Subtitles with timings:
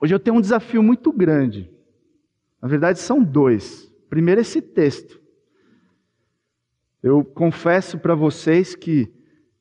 [0.00, 1.70] Hoje eu tenho um desafio muito grande.
[2.60, 3.92] Na verdade, são dois.
[4.08, 5.20] Primeiro, esse texto.
[7.02, 9.12] Eu confesso para vocês que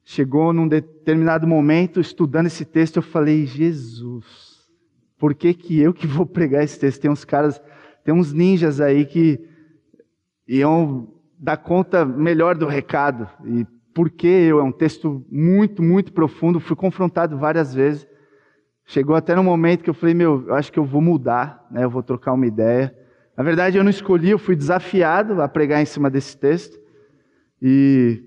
[0.03, 4.67] chegou num determinado momento, estudando esse texto, eu falei: Jesus,
[5.17, 7.02] por que, que eu que vou pregar esse texto?
[7.02, 7.62] Tem uns caras,
[8.04, 9.40] tem uns ninjas aí que
[10.47, 13.29] iam dar conta melhor do recado.
[13.46, 14.60] E por que eu?
[14.60, 16.59] É um texto muito, muito profundo.
[16.59, 18.08] Fui confrontado várias vezes.
[18.86, 21.84] Chegou até no momento que eu falei, meu, eu acho que eu vou mudar, né?
[21.84, 22.95] Eu vou trocar uma ideia.
[23.35, 26.80] Na verdade, eu não escolhi, eu fui desafiado a pregar em cima desse texto.
[27.59, 28.23] E,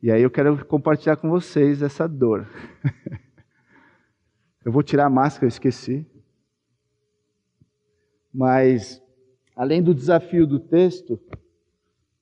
[0.00, 2.46] e aí eu quero compartilhar com vocês essa dor.
[4.64, 6.06] eu vou tirar a máscara, eu esqueci.
[8.32, 9.02] Mas,
[9.56, 11.20] além do desafio do texto,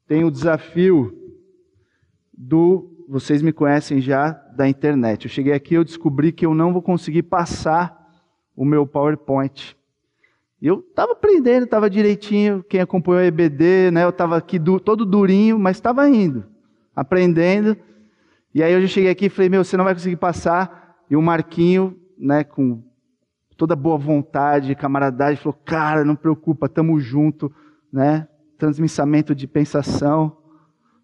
[0.06, 1.14] tem o desafio
[2.33, 5.24] do vocês me conhecem já da internet.
[5.24, 7.96] Eu cheguei aqui e descobri que eu não vou conseguir passar
[8.56, 9.76] o meu PowerPoint.
[10.60, 12.64] Eu estava aprendendo, estava direitinho.
[12.68, 14.02] Quem acompanhou a EBD, né?
[14.02, 16.44] Eu estava aqui todo durinho, mas estava indo,
[16.94, 17.77] aprendendo.
[18.52, 20.96] E aí eu já cheguei aqui e falei: Meu, você não vai conseguir passar.
[21.08, 22.83] E o Marquinho, né, com
[23.56, 27.55] toda boa vontade, camaradagem, falou: Cara, não preocupa, tamo junto,
[27.92, 28.27] né?
[28.58, 30.36] Transmissamento de pensação.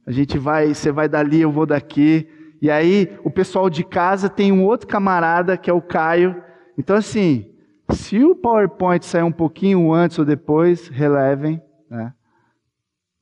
[0.05, 2.29] A gente vai, você vai dali, eu vou daqui.
[2.65, 6.43] E aí o pessoal de casa tem um outro camarada que é o Caio.
[6.79, 7.55] Então assim,
[7.91, 12.15] se o PowerPoint sair um pouquinho antes ou depois, relevem, né?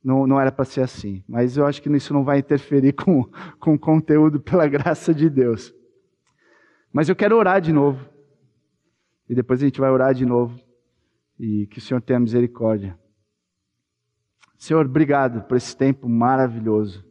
[0.00, 1.24] Não, não era para ser assim.
[1.26, 3.24] Mas eu acho que isso não vai interferir com,
[3.58, 5.74] com o conteúdo, pela graça de Deus.
[6.92, 8.08] Mas eu quero orar de novo.
[9.28, 10.56] E depois a gente vai orar de novo.
[11.36, 12.96] E que o Senhor tenha misericórdia.
[14.56, 17.10] Senhor, obrigado por esse tempo maravilhoso.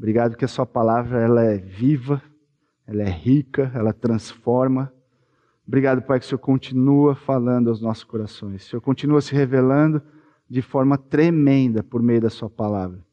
[0.00, 2.22] Obrigado que a sua palavra ela é viva,
[2.86, 4.90] ela é rica, ela transforma.
[5.68, 8.64] Obrigado, Pai, que o Senhor continua falando aos nossos corações.
[8.64, 10.00] O Senhor continua se revelando
[10.48, 13.04] de forma tremenda por meio da sua palavra.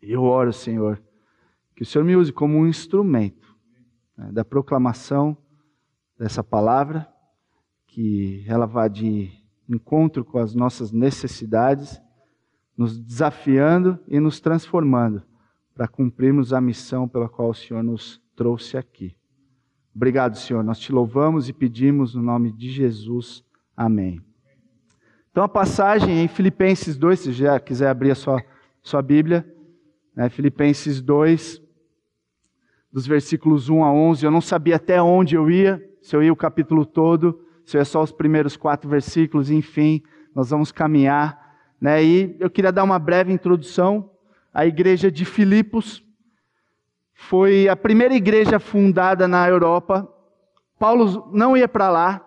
[0.00, 0.98] E eu oro, Senhor,
[1.76, 3.54] que o Senhor me use como um instrumento
[4.16, 5.36] né, da proclamação
[6.18, 7.06] dessa palavra,
[7.86, 9.30] que ela vá de
[9.68, 12.00] encontro com as nossas necessidades
[12.74, 15.28] nos desafiando e nos transformando
[15.80, 19.16] para cumprirmos a missão pela qual o Senhor nos trouxe aqui.
[19.96, 20.62] Obrigado, Senhor.
[20.62, 23.42] Nós te louvamos e pedimos no nome de Jesus.
[23.74, 24.20] Amém.
[25.30, 28.44] Então, a passagem em Filipenses 2, se já quiser abrir a sua,
[28.82, 29.50] sua Bíblia,
[30.14, 31.62] né, Filipenses 2,
[32.92, 34.22] dos versículos 1 a 11.
[34.22, 37.80] Eu não sabia até onde eu ia, se eu ia o capítulo todo, se eu
[37.80, 40.02] ia só os primeiros quatro versículos, enfim,
[40.34, 41.40] nós vamos caminhar
[41.80, 42.04] né?
[42.04, 44.09] E eu queria dar uma breve introdução.
[44.52, 46.02] A igreja de Filipos
[47.14, 50.08] foi a primeira igreja fundada na Europa.
[50.78, 52.26] Paulo não ia para lá,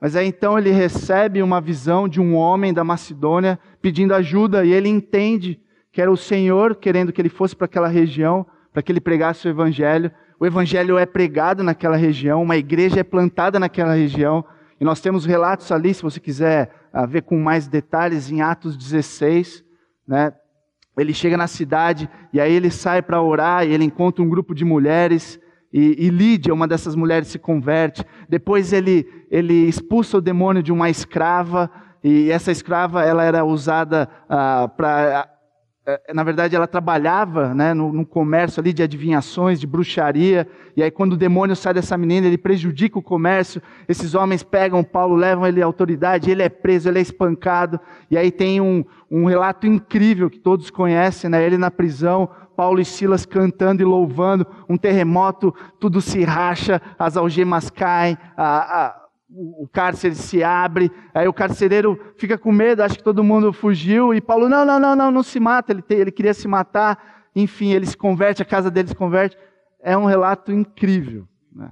[0.00, 4.72] mas aí então ele recebe uma visão de um homem da Macedônia pedindo ajuda e
[4.72, 8.92] ele entende que era o Senhor querendo que ele fosse para aquela região, para que
[8.92, 10.12] ele pregasse o evangelho.
[10.38, 14.44] O evangelho é pregado naquela região, uma igreja é plantada naquela região,
[14.80, 18.76] e nós temos relatos ali, se você quiser a ver com mais detalhes em Atos
[18.76, 19.64] 16,
[20.06, 20.32] né?
[20.96, 24.54] Ele chega na cidade e aí ele sai para orar e ele encontra um grupo
[24.54, 25.40] de mulheres
[25.76, 28.04] e, e, Lídia, uma dessas mulheres, se converte.
[28.28, 31.68] Depois ele, ele expulsa o demônio de uma escrava
[32.02, 35.33] e essa escrava ela era usada ah, para
[36.14, 40.90] na verdade, ela trabalhava né, no, no, comércio ali de adivinhações, de bruxaria, e aí
[40.90, 45.46] quando o demônio sai dessa menina, ele prejudica o comércio, esses homens pegam Paulo, levam
[45.46, 47.78] ele à autoridade, ele é preso, ele é espancado,
[48.10, 52.80] e aí tem um, um relato incrível que todos conhecem, né, ele na prisão, Paulo
[52.80, 59.03] e Silas cantando e louvando, um terremoto, tudo se racha, as algemas caem, a, a
[59.36, 64.14] o cárcere se abre, aí o carcereiro fica com medo, acha que todo mundo fugiu,
[64.14, 67.72] e Paulo, não, não, não, não, não se mata, ele, ele queria se matar, enfim,
[67.72, 69.36] ele se converte, a casa dele se converte.
[69.82, 71.26] É um relato incrível.
[71.52, 71.70] Né?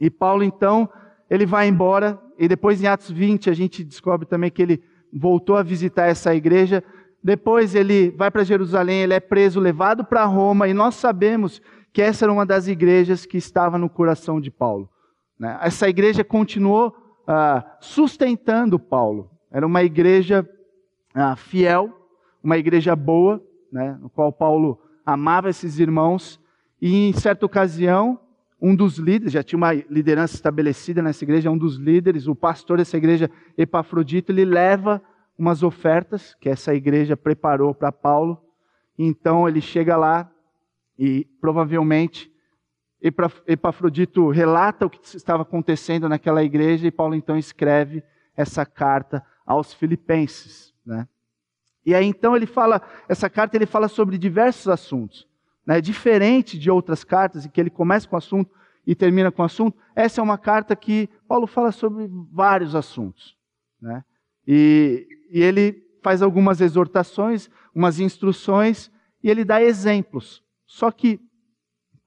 [0.00, 0.88] E Paulo, então,
[1.28, 4.82] ele vai embora, e depois em Atos 20 a gente descobre também que ele
[5.12, 6.82] voltou a visitar essa igreja.
[7.22, 11.60] Depois ele vai para Jerusalém, ele é preso, levado para Roma, e nós sabemos
[11.92, 14.88] que essa era uma das igrejas que estava no coração de Paulo.
[15.38, 15.58] Né?
[15.62, 16.94] Essa igreja continuou
[17.26, 19.30] ah, sustentando Paulo.
[19.50, 20.48] Era uma igreja
[21.14, 21.92] ah, fiel,
[22.42, 23.98] uma igreja boa, né?
[24.00, 26.40] no qual Paulo amava esses irmãos.
[26.80, 28.20] E em certa ocasião,
[28.60, 32.78] um dos líderes, já tinha uma liderança estabelecida nessa igreja, um dos líderes, o pastor
[32.78, 35.00] dessa igreja, Epafrodito, ele leva
[35.38, 38.42] umas ofertas que essa igreja preparou para Paulo.
[38.98, 40.28] Então ele chega lá
[40.98, 42.32] e provavelmente
[43.00, 48.02] Epafrodito relata o que estava acontecendo naquela igreja e Paulo então escreve
[48.36, 51.06] essa carta aos filipenses, né?
[51.86, 55.28] E aí então ele fala, essa carta ele fala sobre diversos assuntos,
[55.64, 55.80] né?
[55.80, 58.50] Diferente de outras cartas em que ele começa com assunto
[58.84, 63.36] e termina com assunto, essa é uma carta que Paulo fala sobre vários assuntos,
[63.80, 64.04] né?
[64.46, 68.90] E, e ele faz algumas exortações, umas instruções
[69.22, 70.42] e ele dá exemplos.
[70.66, 71.20] Só que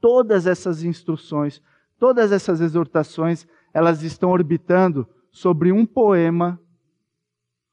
[0.01, 1.61] todas essas instruções,
[1.97, 6.59] todas essas exortações, elas estão orbitando sobre um poema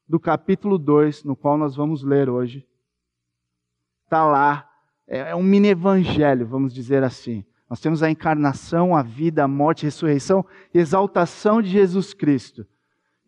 [0.07, 2.65] do capítulo 2, no qual nós vamos ler hoje.
[4.05, 4.69] Está lá,
[5.07, 7.43] é, é um mini evangelho, vamos dizer assim.
[7.69, 10.43] Nós temos a encarnação, a vida, a morte, a ressurreição,
[10.73, 12.65] a exaltação de Jesus Cristo.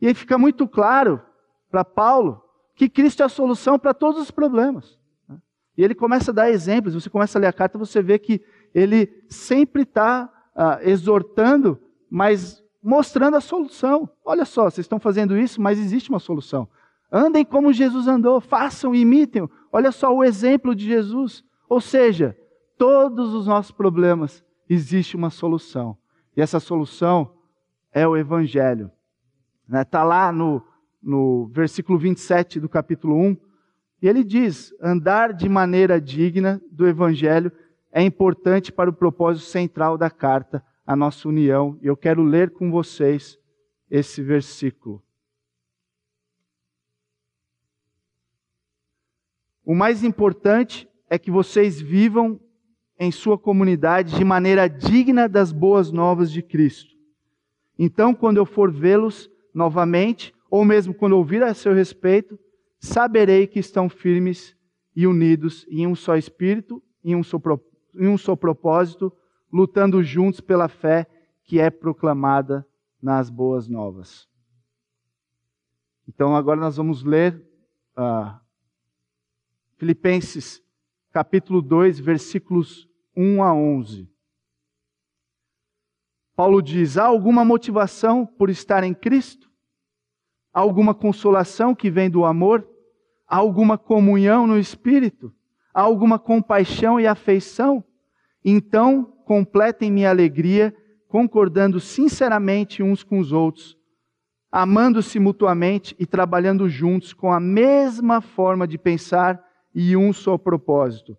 [0.01, 1.21] E aí fica muito claro
[1.69, 2.43] para Paulo
[2.73, 4.97] que Cristo é a solução para todos os problemas.
[5.29, 5.37] Né?
[5.77, 6.95] E ele começa a dar exemplos.
[6.95, 8.43] Você começa a ler a carta, você vê que
[8.73, 11.79] ele sempre está ah, exortando,
[12.09, 14.09] mas mostrando a solução.
[14.23, 16.67] Olha só, vocês estão fazendo isso, mas existe uma solução.
[17.11, 19.47] Andem como Jesus andou, façam, imitem.
[19.71, 21.43] Olha só o exemplo de Jesus.
[21.67, 22.37] Ou seja,
[22.77, 25.97] todos os nossos problemas existe uma solução.
[26.35, 27.33] E essa solução
[27.91, 28.89] é o Evangelho.
[29.69, 30.05] Está né?
[30.05, 30.61] lá no,
[31.01, 33.37] no versículo 27 do capítulo 1.
[34.01, 37.51] E ele diz: andar de maneira digna do Evangelho
[37.91, 41.77] é importante para o propósito central da carta, a nossa união.
[41.81, 43.37] E eu quero ler com vocês
[43.89, 45.03] esse versículo.
[49.65, 52.39] O mais importante é que vocês vivam
[52.97, 56.95] em sua comunidade de maneira digna das boas novas de Cristo.
[57.77, 62.39] Então, quando eu for vê-los novamente, ou mesmo quando ouvir a seu respeito,
[62.79, 64.55] saberei que estão firmes
[64.95, 69.11] e unidos em um só espírito, em um só propósito em um só propósito,
[69.51, 71.07] lutando juntos pela fé
[71.43, 72.65] que é proclamada
[73.01, 74.29] nas boas novas.
[76.07, 77.45] Então agora nós vamos ler
[77.97, 78.39] uh,
[79.77, 80.61] Filipenses
[81.11, 84.09] capítulo 2, versículos 1 a 11.
[86.35, 89.51] Paulo diz: há alguma motivação por estar em Cristo?
[90.53, 92.67] Há alguma consolação que vem do amor?
[93.27, 95.33] Há alguma comunhão no Espírito?
[95.73, 97.83] Alguma compaixão e afeição?
[98.43, 100.75] Então completem minha alegria,
[101.07, 103.77] concordando sinceramente uns com os outros,
[104.51, 109.41] amando-se mutuamente e trabalhando juntos com a mesma forma de pensar
[109.73, 111.17] e um só propósito.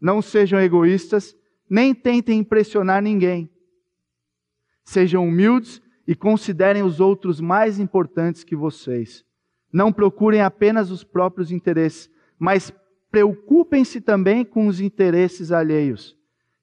[0.00, 1.34] Não sejam egoístas,
[1.68, 3.50] nem tentem impressionar ninguém.
[4.84, 9.24] Sejam humildes e considerem os outros mais importantes que vocês.
[9.72, 12.70] Não procurem apenas os próprios interesses, mas
[13.14, 16.16] preocupem-se também com os interesses alheios.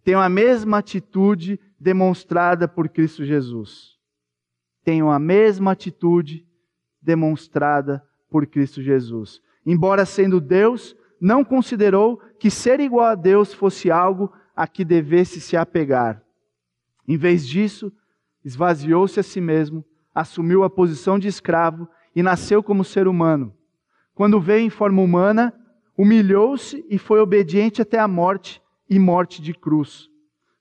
[0.04, 3.98] Tenham a mesma atitude demonstrada por Cristo Jesus.
[4.84, 6.46] Tenham a mesma atitude
[7.02, 9.42] demonstrada por Cristo Jesus.
[9.66, 15.40] Embora sendo Deus, não considerou que ser igual a Deus fosse algo a que devesse
[15.40, 16.22] se apegar.
[17.08, 17.94] Em vez disso,
[18.44, 23.56] esvaziou-se a si mesmo, assumiu a posição de escravo e nasceu como ser humano.
[24.14, 25.54] Quando veio em forma humana,
[26.02, 28.60] humilhou-se e foi obediente até a morte
[28.90, 30.10] e morte de cruz.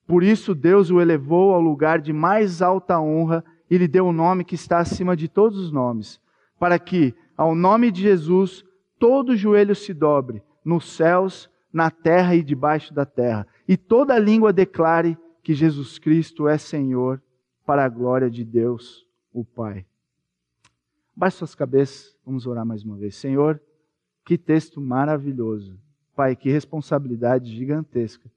[0.06, 4.08] Por isso Deus o elevou ao lugar de mais alta honra e lhe deu o
[4.10, 6.20] um nome que está acima de todos os nomes,
[6.58, 8.62] para que, ao nome de Jesus,
[8.98, 14.52] todo joelho se dobre, nos céus, na terra e debaixo da terra, e toda língua
[14.52, 17.18] declare que Jesus Cristo é Senhor,
[17.64, 19.86] para a glória de Deus, o Pai.
[21.16, 23.16] Baixe suas cabeças, vamos orar mais uma vez.
[23.16, 23.58] Senhor,
[24.30, 25.76] que texto maravilhoso.
[26.14, 28.30] Pai, que responsabilidade gigantesca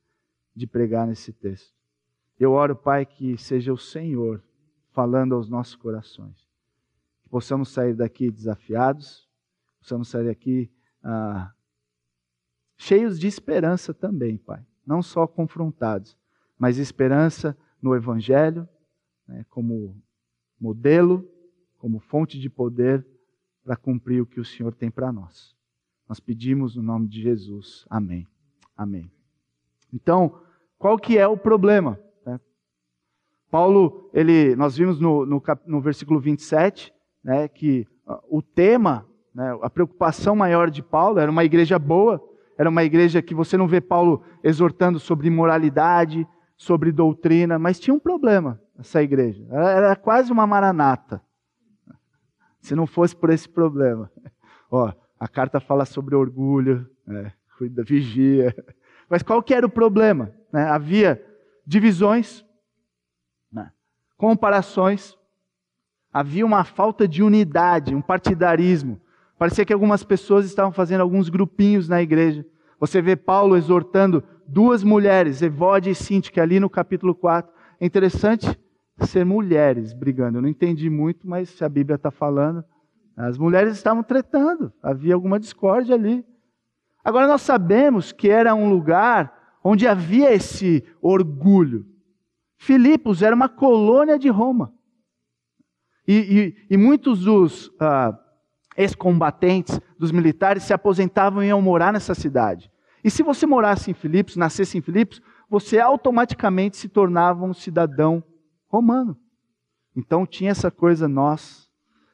[0.56, 1.72] de pregar nesse texto.
[2.40, 4.44] Eu oro, Pai, que seja o Senhor
[4.90, 6.50] falando aos nossos corações.
[7.22, 9.30] Que possamos sair daqui desafiados,
[9.82, 10.68] possamos sair daqui
[11.04, 11.54] ah,
[12.76, 14.66] cheios de esperança também, Pai.
[14.84, 16.18] Não só confrontados,
[16.58, 18.68] mas esperança no Evangelho,
[19.28, 19.96] né, como
[20.60, 21.24] modelo,
[21.78, 23.06] como fonte de poder
[23.64, 25.56] para cumprir o que o Senhor tem para nós.
[26.08, 27.86] Nós pedimos no nome de Jesus.
[27.90, 28.28] Amém.
[28.76, 29.12] Amém.
[29.94, 30.40] Então,
[30.78, 32.00] qual que é o problema?
[32.26, 32.40] Né?
[33.50, 36.94] Paulo, ele, nós vimos no, no, no versículo 27,
[37.24, 42.22] né, que uh, o tema, né, a preocupação maior de Paulo era uma igreja boa,
[42.58, 47.94] era uma igreja que você não vê Paulo exortando sobre moralidade, sobre doutrina, mas tinha
[47.94, 49.46] um problema essa igreja.
[49.50, 51.22] Era, era quase uma maranata.
[52.62, 54.12] Se não fosse por esse problema.
[54.72, 54.92] Ó,
[55.24, 57.32] a carta fala sobre orgulho, né?
[57.58, 58.54] cuida, vigia.
[59.10, 60.34] Mas qual que era o problema?
[60.52, 60.66] Né?
[60.66, 61.24] Havia
[61.66, 62.46] divisões,
[64.18, 65.18] comparações.
[66.12, 69.00] Havia uma falta de unidade, um partidarismo.
[69.40, 72.46] Parecia que algumas pessoas estavam fazendo alguns grupinhos na igreja.
[72.78, 77.50] Você vê Paulo exortando duas mulheres, Evode e Sintique, ali no capítulo 4.
[77.80, 78.60] É interessante
[79.00, 80.40] ser mulheres brigando.
[80.40, 82.64] Eu não entendi muito, mas se a Bíblia está falando,
[83.16, 86.26] as mulheres estavam tretando, havia alguma discórdia ali.
[87.04, 91.86] Agora nós sabemos que era um lugar onde havia esse orgulho.
[92.58, 94.74] Filipos era uma colônia de Roma.
[96.08, 98.18] E, e, e muitos dos ah,
[98.76, 102.72] ex-combatentes, dos militares, se aposentavam e iam morar nessa cidade.
[103.04, 108.24] E se você morasse em Filipos, nascesse em Filipos, você automaticamente se tornava um cidadão
[108.68, 109.18] romano.
[109.96, 111.63] Então tinha essa coisa nós.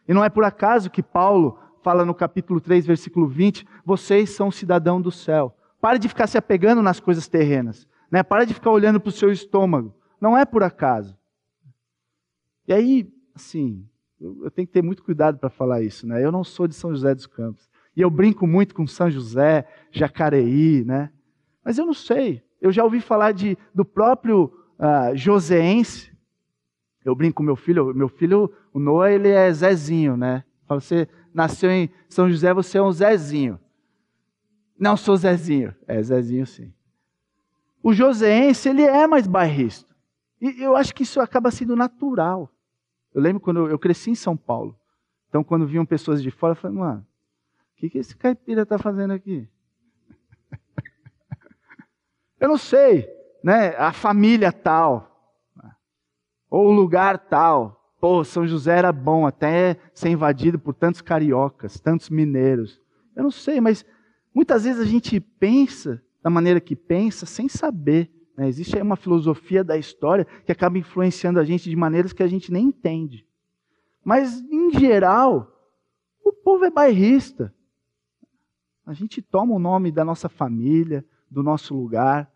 [0.09, 4.49] E não é por acaso que Paulo fala no capítulo 3, versículo 20, vocês são
[4.49, 5.55] cidadão do céu.
[5.79, 7.87] Pare de ficar se apegando nas coisas terrenas.
[8.09, 8.23] Né?
[8.23, 9.93] Para de ficar olhando para o seu estômago.
[10.19, 11.15] Não é por acaso.
[12.67, 13.87] E aí, assim,
[14.19, 16.25] eu tenho que ter muito cuidado para falar isso, né?
[16.25, 17.69] Eu não sou de São José dos Campos.
[17.95, 21.11] E eu brinco muito com São José, Jacareí, né?
[21.63, 22.43] Mas eu não sei.
[22.59, 26.11] Eu já ouvi falar de, do próprio uh, Joseense.
[27.05, 27.93] Eu brinco com meu filho.
[27.93, 30.43] Meu filho, o Noah, ele é Zezinho, né?
[30.67, 33.59] Você nasceu em São José, você é um Zezinho.
[34.77, 35.75] Não sou Zezinho.
[35.87, 36.73] É, Zezinho sim.
[37.81, 39.89] O Joseense, ele é mais bairrista.
[40.41, 42.49] E eu acho que isso acaba sendo natural.
[43.13, 44.77] Eu lembro quando eu, cresci em São Paulo.
[45.27, 47.07] Então, quando vinham pessoas de fora, eu falei, mano,
[47.73, 49.47] o que, que esse caipira está fazendo aqui?
[52.39, 53.07] eu não sei,
[53.43, 53.75] né?
[53.77, 55.09] A família tal,
[56.49, 57.78] ou o lugar tal.
[57.99, 62.81] Pô, São José era bom até ser invadido por tantos cariocas, tantos mineiros.
[63.15, 63.85] Eu não sei, mas
[64.33, 68.47] muitas vezes a gente pensa da maneira que pensa sem saber né?
[68.47, 72.27] Existe aí uma filosofia da história que acaba influenciando a gente de maneiras que a
[72.27, 73.27] gente nem entende.
[74.01, 75.51] Mas, em geral,
[76.23, 77.53] o povo é bairrista.
[78.85, 82.31] A gente toma o nome da nossa família, do nosso lugar,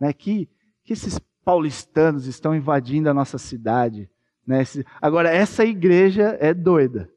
[0.00, 0.10] né?
[0.14, 0.48] que,
[0.82, 4.08] que esses paulistanos estão invadindo a nossa cidade.
[4.46, 4.62] Né?
[5.00, 7.10] Agora, essa igreja é doida.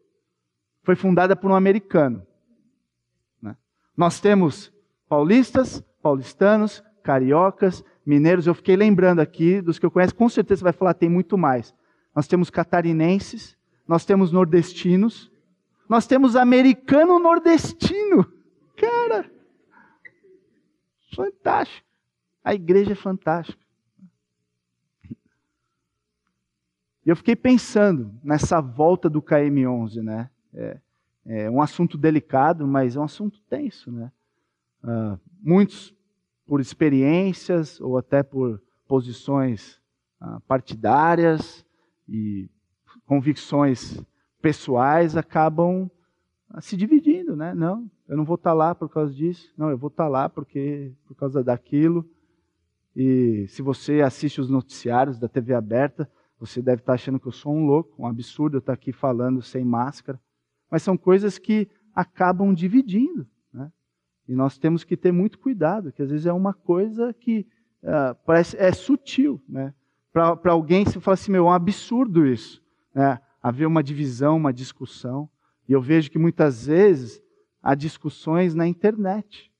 [0.83, 2.25] Foi fundada por um americano.
[3.41, 3.55] Né?
[3.97, 4.71] Nós temos
[5.09, 10.63] paulistas, paulistanos, cariocas, mineiros, eu fiquei lembrando aqui dos que eu conheço, com certeza você
[10.63, 11.73] vai falar, tem muito mais.
[12.15, 15.31] Nós temos catarinenses, nós temos nordestinos,
[15.89, 18.31] nós temos americano nordestino.
[18.75, 19.29] Cara,
[21.15, 21.85] fantástico.
[22.43, 23.64] A igreja é fantástica.
[27.05, 30.29] E eu fiquei pensando nessa volta do KM11, né?
[30.53, 30.79] É,
[31.25, 34.11] é um assunto delicado, mas é um assunto tenso, né?
[34.83, 35.95] Uh, muitos
[36.45, 39.81] por experiências ou até por posições
[40.21, 41.65] ah, partidárias
[42.07, 42.49] e
[43.05, 43.99] convicções
[44.41, 45.89] pessoais acabam
[46.49, 47.53] ah, se dividindo, né?
[47.53, 49.51] Não, eu não vou estar lá por causa disso.
[49.57, 52.07] Não, eu vou estar lá porque por causa daquilo.
[52.95, 56.09] E se você assiste os noticiários da TV aberta,
[56.39, 59.63] você deve estar achando que eu sou um louco, um absurdo estar aqui falando sem
[59.63, 60.19] máscara.
[60.69, 63.27] Mas são coisas que acabam dividindo.
[64.27, 67.47] E nós temos que ter muito cuidado, que às vezes é uma coisa que
[67.83, 69.73] uh, parece é sutil, né?
[70.11, 72.63] Para alguém se fala assim, meu, é um absurdo isso,
[72.93, 73.19] né?
[73.43, 75.29] Haver uma divisão, uma discussão.
[75.67, 77.21] E eu vejo que muitas vezes
[77.61, 79.51] há discussões na internet.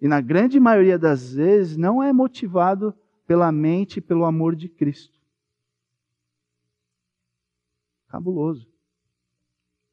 [0.00, 2.94] E na grande maioria das vezes não é motivado
[3.26, 5.17] pela mente e pelo amor de Cristo.
[8.08, 8.68] Cabuloso.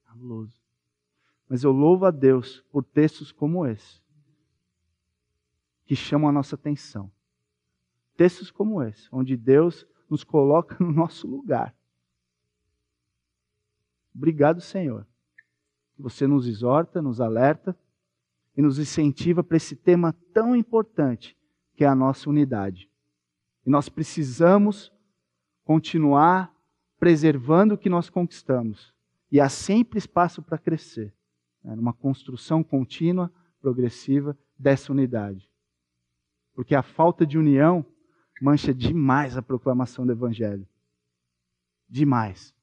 [0.05, 0.55] Cabuloso.
[1.47, 4.01] Mas eu louvo a Deus por textos como esse,
[5.85, 7.11] que chamam a nossa atenção.
[8.17, 11.75] Textos como esse, onde Deus nos coloca no nosso lugar.
[14.15, 15.05] Obrigado, Senhor.
[15.97, 17.77] Você nos exorta, nos alerta
[18.55, 21.37] e nos incentiva para esse tema tão importante
[21.75, 22.89] que é a nossa unidade.
[23.65, 24.91] E nós precisamos
[25.65, 26.54] continuar
[26.99, 28.93] preservando o que nós conquistamos.
[29.31, 31.13] E há sempre espaço para crescer
[31.63, 35.49] né, numa construção contínua, progressiva dessa unidade.
[36.53, 37.85] Porque a falta de união
[38.41, 40.67] mancha demais a proclamação do Evangelho.
[41.89, 42.53] Demais.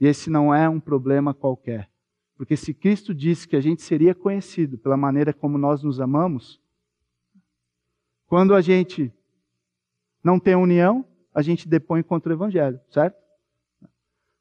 [0.00, 1.90] E esse não é um problema qualquer.
[2.36, 6.60] Porque se Cristo disse que a gente seria conhecido pela maneira como nós nos amamos,
[8.26, 9.12] quando a gente
[10.22, 13.16] não tem união, a gente depõe contra o Evangelho, certo?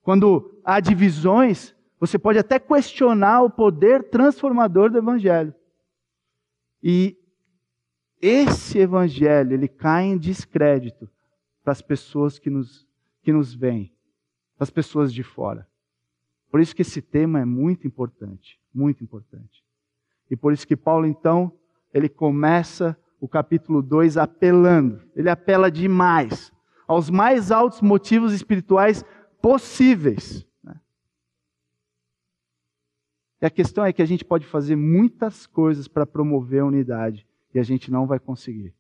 [0.03, 5.55] Quando há divisões, você pode até questionar o poder transformador do evangelho.
[6.83, 7.17] E
[8.21, 11.09] esse evangelho, ele cai em descrédito
[11.63, 12.85] para as pessoas que nos
[13.23, 13.89] que nos vêm,
[14.59, 15.65] das pessoas de fora.
[16.51, 19.63] Por isso que esse tema é muito importante, muito importante.
[20.29, 21.53] E por isso que Paulo, então,
[21.93, 26.51] ele começa o capítulo 2 apelando, ele apela demais
[26.87, 29.03] aos mais altos motivos espirituais
[29.41, 30.45] possíveis.
[30.63, 30.75] Né?
[33.41, 37.27] E a questão é que a gente pode fazer muitas coisas para promover a unidade
[37.53, 38.73] e a gente não vai conseguir.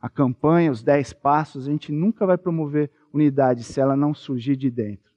[0.00, 4.56] A campanha, os dez passos, a gente nunca vai promover unidade se ela não surgir
[4.56, 5.10] de dentro.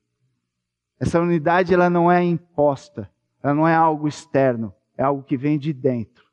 [1.00, 3.10] Essa unidade ela não é imposta,
[3.42, 6.26] ela não é algo externo, é algo que vem de dentro.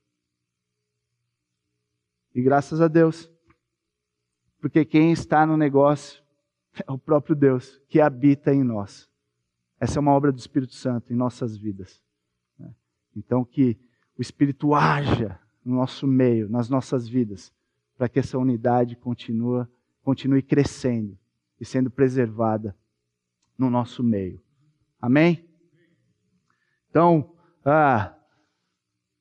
[2.34, 3.30] E graças a Deus,
[4.66, 6.20] porque quem está no negócio
[6.84, 9.08] é o próprio Deus que habita em nós.
[9.78, 12.02] Essa é uma obra do Espírito Santo em nossas vidas.
[12.58, 12.74] Né?
[13.14, 13.78] Então, que
[14.18, 17.52] o Espírito haja no nosso meio, nas nossas vidas,
[17.96, 19.66] para que essa unidade continue,
[20.02, 21.16] continue crescendo
[21.60, 22.76] e sendo preservada
[23.56, 24.42] no nosso meio.
[25.00, 25.48] Amém?
[26.90, 27.32] Então,
[27.64, 28.16] ah,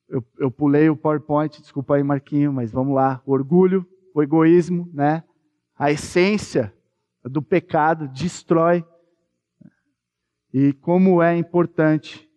[0.08, 3.22] eu, eu pulei o PowerPoint, desculpa aí, Marquinho, mas vamos lá.
[3.24, 5.22] O orgulho, o egoísmo, né?
[5.76, 6.74] A essência
[7.24, 8.84] do pecado destrói.
[10.52, 12.30] E como é importante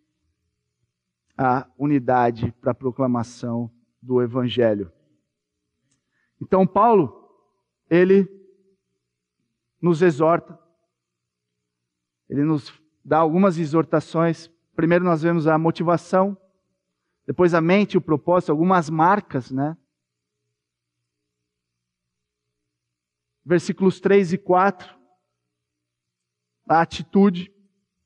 [1.36, 3.70] a unidade para a proclamação
[4.02, 4.92] do Evangelho.
[6.40, 7.30] Então, Paulo,
[7.88, 8.28] ele
[9.80, 10.58] nos exorta,
[12.28, 14.50] ele nos dá algumas exortações.
[14.76, 16.36] Primeiro, nós vemos a motivação
[17.30, 19.76] depois a mente, o propósito, algumas marcas, né?
[23.44, 24.94] Versículos 3 e 4,
[26.68, 27.52] a atitude.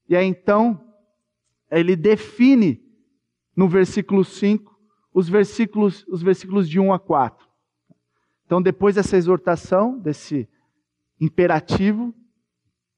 [0.08, 0.80] E aí então,
[1.70, 2.82] ele define
[3.56, 4.74] no versículo 5
[5.12, 7.46] os versículos, os versículos de 1 a 4.
[8.44, 10.48] Então, depois dessa exortação, desse
[11.20, 12.14] imperativo,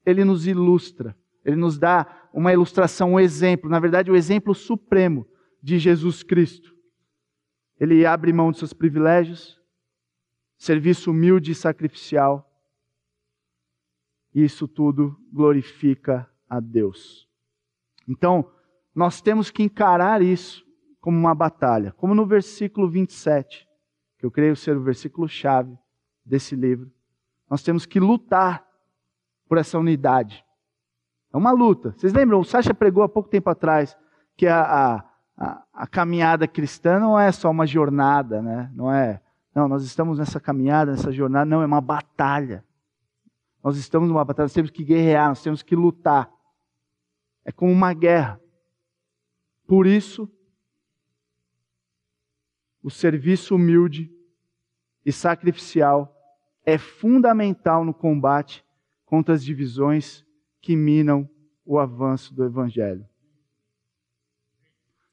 [0.04, 5.26] ele nos ilustra, ele nos dá uma ilustração, um exemplo, na verdade, o exemplo supremo
[5.62, 6.75] de Jesus Cristo.
[7.78, 9.55] Ele abre mão de seus privilégios,
[10.56, 12.50] serviço humilde e sacrificial.
[14.34, 17.28] Isso tudo glorifica a Deus.
[18.08, 18.50] Então,
[18.95, 20.64] nós temos que encarar isso
[21.00, 23.66] como uma batalha, como no versículo 27,
[24.19, 25.76] que eu creio ser o versículo chave
[26.25, 26.90] desse livro.
[27.49, 28.66] Nós temos que lutar
[29.49, 30.45] por essa unidade.
[31.32, 31.92] É uma luta.
[31.92, 32.40] Vocês lembram?
[32.40, 33.97] O Sacha pregou há pouco tempo atrás
[34.36, 38.71] que a, a a, a caminhada cristã não é só uma jornada, né?
[38.75, 39.21] Não é,
[39.56, 42.62] não, nós estamos nessa caminhada, nessa jornada, não, é uma batalha.
[43.64, 46.30] Nós estamos numa batalha, nós temos que guerrear, nós temos que lutar.
[47.42, 48.38] É como uma guerra.
[49.66, 50.30] Por isso,
[52.82, 54.12] o serviço humilde
[55.06, 56.14] e sacrificial
[56.62, 58.62] é fundamental no combate
[59.06, 60.23] contra as divisões
[60.60, 61.26] que minam
[61.64, 63.08] o avanço do Evangelho.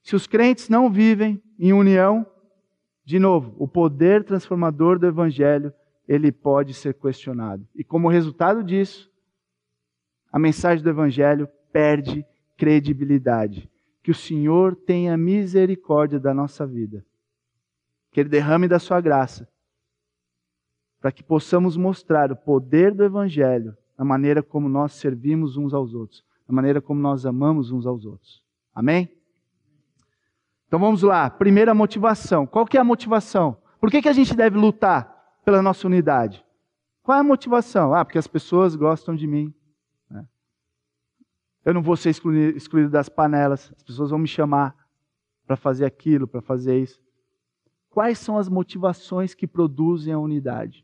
[0.01, 2.29] Se os crentes não vivem em união,
[3.05, 5.73] de novo, o poder transformador do evangelho,
[6.07, 7.67] ele pode ser questionado.
[7.75, 9.11] E como resultado disso,
[10.31, 12.25] a mensagem do evangelho perde
[12.57, 13.69] credibilidade.
[14.01, 17.05] Que o Senhor tenha misericórdia da nossa vida.
[18.11, 19.47] Que ele derrame da sua graça
[21.03, 25.93] para que possamos mostrar o poder do evangelho na maneira como nós servimos uns aos
[25.93, 28.41] outros, na maneira como nós amamos uns aos outros.
[28.73, 29.09] Amém?
[30.73, 32.47] Então vamos lá, primeira motivação.
[32.47, 33.55] Qual que é a motivação?
[33.79, 36.43] Por que, que a gente deve lutar pela nossa unidade?
[37.03, 37.93] Qual é a motivação?
[37.93, 39.53] Ah, porque as pessoas gostam de mim.
[40.09, 40.25] Né?
[41.63, 43.71] Eu não vou ser excluído, excluído das panelas.
[43.77, 44.75] As pessoas vão me chamar
[45.45, 46.99] para fazer aquilo, para fazer isso.
[47.91, 50.83] Quais são as motivações que produzem a unidade?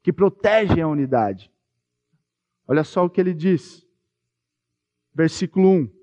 [0.00, 1.50] Que protegem a unidade?
[2.68, 3.84] Olha só o que ele diz.
[5.12, 6.01] Versículo 1.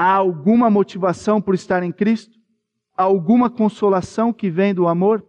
[0.00, 2.38] Há alguma motivação por estar em Cristo?
[2.96, 5.26] Há alguma consolação que vem do amor?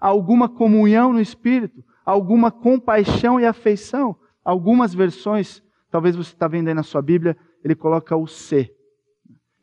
[0.00, 1.84] Há alguma comunhão no Espírito?
[2.06, 4.16] Há alguma compaixão e afeição?
[4.44, 8.72] Algumas versões, talvez você está vendo aí na sua Bíblia, ele coloca o C.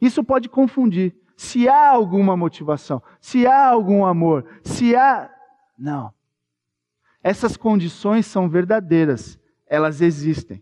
[0.01, 1.15] Isso pode confundir.
[1.37, 5.29] Se há alguma motivação, se há algum amor, se há.
[5.77, 6.13] Não.
[7.23, 10.61] Essas condições são verdadeiras, elas existem.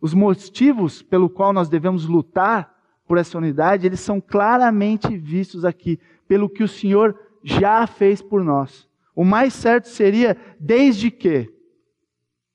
[0.00, 2.74] Os motivos pelo qual nós devemos lutar
[3.06, 8.42] por essa unidade, eles são claramente vistos aqui, pelo que o Senhor já fez por
[8.42, 8.88] nós.
[9.14, 11.52] O mais certo seria desde que.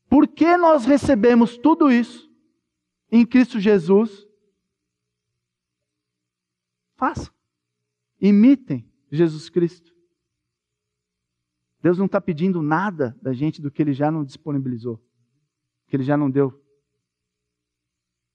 [0.10, 2.30] Por que nós recebemos tudo isso
[3.10, 4.27] em Cristo Jesus?
[6.95, 7.34] Façam.
[8.19, 9.91] Imitem Jesus Cristo.
[11.82, 15.01] Deus não está pedindo nada da gente do que Ele já não disponibilizou,
[15.88, 16.62] que Ele já não deu.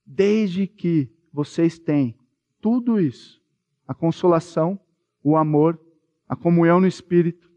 [0.07, 2.17] Desde que vocês têm
[2.61, 3.43] tudo isso,
[3.87, 4.81] a consolação,
[5.23, 5.81] o amor,
[6.29, 7.51] a comunhão no Espírito,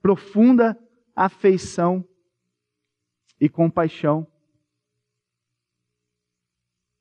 [0.00, 0.78] profunda
[1.14, 2.08] afeição
[3.40, 4.26] e compaixão,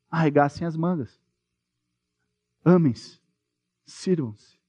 [0.10, 1.22] arregassem as mangas.
[2.66, 3.22] Amem-se,
[3.86, 4.60] sirvam-se,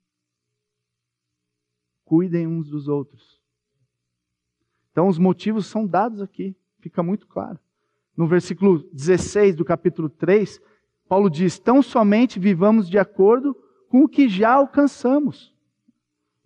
[2.04, 3.42] cuidem uns dos outros.
[4.92, 7.58] Então, os motivos são dados aqui, fica muito claro.
[8.18, 10.60] No versículo 16 do capítulo 3,
[11.08, 13.56] Paulo diz: Tão somente vivamos de acordo
[13.88, 15.54] com o que já alcançamos.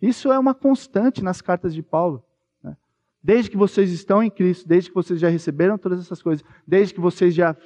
[0.01, 2.23] Isso é uma constante nas cartas de Paulo.
[2.63, 2.77] Né?
[3.23, 6.93] Desde que vocês estão em Cristo, desde que vocês já receberam todas essas coisas, desde
[6.93, 7.57] que vocês já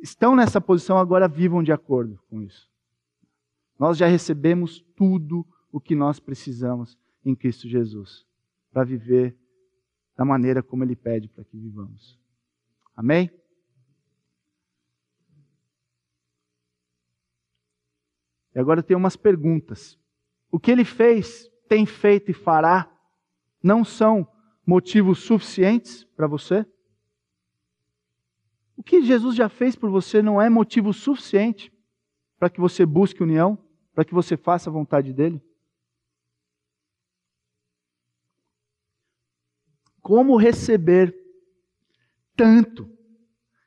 [0.00, 2.70] estão nessa posição, agora vivam de acordo com isso.
[3.76, 8.24] Nós já recebemos tudo o que nós precisamos em Cristo Jesus
[8.70, 9.36] para viver
[10.16, 12.22] da maneira como Ele pede para que vivamos.
[12.96, 13.30] Amém?
[18.54, 19.98] E agora tem umas perguntas.
[20.50, 22.90] O que ele fez, tem feito e fará
[23.62, 24.30] não são
[24.64, 26.64] motivos suficientes para você?
[28.76, 31.72] O que Jesus já fez por você não é motivo suficiente
[32.38, 33.58] para que você busque união,
[33.92, 35.42] para que você faça a vontade dele?
[40.00, 41.23] Como receber
[42.36, 42.88] tanto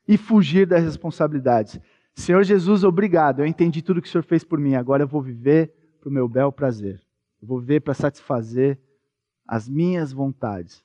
[0.08, 1.80] e fugir das responsabilidades?
[2.15, 3.41] Senhor Jesus, obrigado.
[3.41, 4.75] Eu entendi tudo que o Senhor fez por mim.
[4.75, 7.01] Agora eu vou viver para o meu bel prazer.
[7.41, 8.80] Eu vou viver para satisfazer
[9.47, 10.84] as minhas vontades.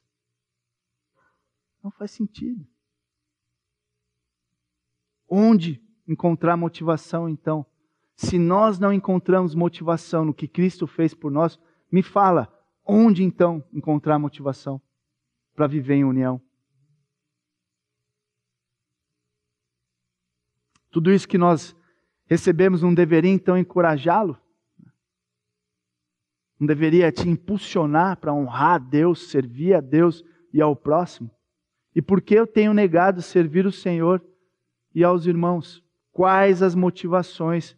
[1.83, 2.65] Não faz sentido.
[5.29, 7.65] Onde encontrar motivação, então?
[8.15, 11.59] Se nós não encontramos motivação no que Cristo fez por nós,
[11.91, 12.53] me fala,
[12.85, 14.81] onde então encontrar motivação
[15.55, 16.41] para viver em união?
[20.93, 21.75] Tudo isso que nós
[22.27, 24.39] recebemos não deveria então encorajá-lo?
[26.61, 31.31] Não deveria te impulsionar para honrar a Deus, servir a Deus e ao próximo?
[31.95, 34.23] E por que eu tenho negado servir o Senhor
[34.95, 35.83] e aos irmãos?
[36.13, 37.75] Quais as motivações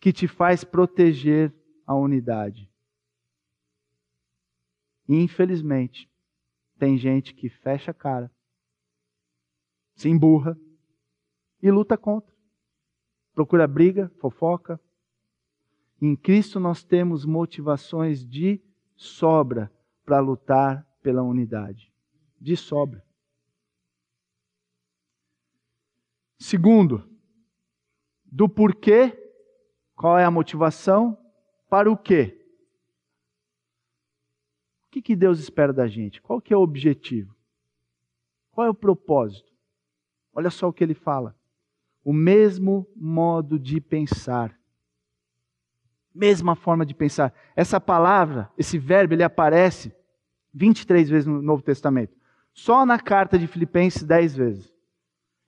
[0.00, 1.54] que te faz proteger
[1.86, 2.68] a unidade?
[5.08, 6.10] Infelizmente,
[6.80, 8.28] tem gente que fecha a cara,
[9.94, 10.58] se emburra
[11.62, 12.35] e luta contra
[13.36, 14.80] procura briga, fofoca.
[16.00, 18.58] Em Cristo nós temos motivações de
[18.96, 19.70] sobra
[20.06, 21.92] para lutar pela unidade.
[22.40, 23.04] De sobra.
[26.38, 27.06] Segundo,
[28.24, 29.12] do porquê,
[29.94, 31.18] qual é a motivação,
[31.68, 32.42] para o quê?
[34.86, 36.22] O que, que Deus espera da gente?
[36.22, 37.36] Qual que é o objetivo?
[38.50, 39.52] Qual é o propósito?
[40.32, 41.35] Olha só o que ele fala
[42.06, 44.56] o mesmo modo de pensar.
[46.14, 47.34] Mesma forma de pensar.
[47.56, 49.92] Essa palavra, esse verbo, ele aparece
[50.54, 52.16] 23 vezes no Novo Testamento.
[52.54, 54.72] Só na carta de Filipenses, 10 vezes.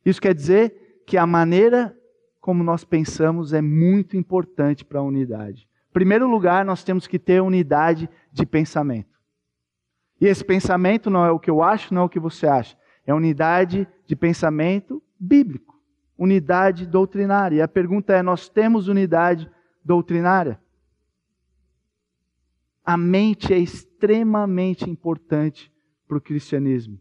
[0.05, 1.97] Isso quer dizer que a maneira
[2.41, 5.69] como nós pensamos é muito importante para a unidade.
[5.91, 9.17] Em primeiro lugar, nós temos que ter unidade de pensamento.
[10.21, 12.77] E esse pensamento não é o que eu acho, não é o que você acha.
[13.07, 15.78] É unidade de pensamento bíblico
[16.19, 17.57] unidade doutrinária.
[17.57, 19.49] E a pergunta é: nós temos unidade
[19.85, 20.61] doutrinária?
[22.85, 25.73] A mente é extremamente importante
[26.07, 26.99] para o cristianismo.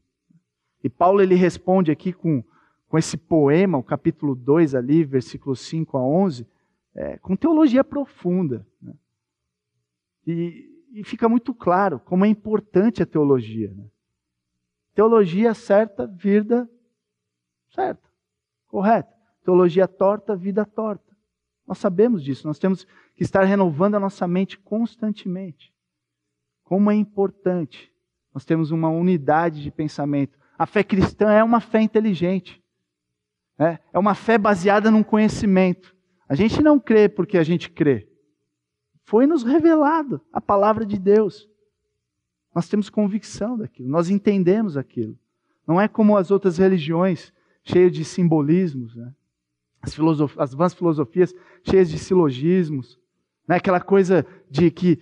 [0.84, 2.44] E Paulo ele responde aqui com,
[2.88, 6.46] com esse poema, o capítulo 2 ali, versículos 5 a 11,
[6.94, 8.68] é, com teologia profunda.
[8.82, 8.94] Né?
[10.26, 13.74] E, e, fica muito claro como é importante a teologia.
[13.74, 13.86] Né?
[14.94, 16.70] Teologia certa, vida
[17.70, 18.07] certa.
[18.78, 19.12] Correto.
[19.44, 21.18] Teologia torta, vida torta.
[21.66, 22.86] Nós sabemos disso, nós temos
[23.16, 25.74] que estar renovando a nossa mente constantemente.
[26.64, 27.92] Como é importante
[28.32, 30.38] nós temos uma unidade de pensamento.
[30.60, 32.64] A fé cristã é uma fé inteligente.
[33.58, 35.96] É, é uma fé baseada num conhecimento.
[36.30, 38.08] A gente não crê porque a gente crê.
[39.06, 41.50] Foi nos revelado a palavra de Deus.
[42.54, 45.18] Nós temos convicção daquilo, nós entendemos aquilo.
[45.66, 47.34] Não é como as outras religiões
[47.68, 49.12] cheio de simbolismos, né?
[49.82, 49.98] as,
[50.38, 52.98] as vãs filosofias cheias de silogismos,
[53.48, 53.58] né?
[53.58, 55.00] aquela coisa de que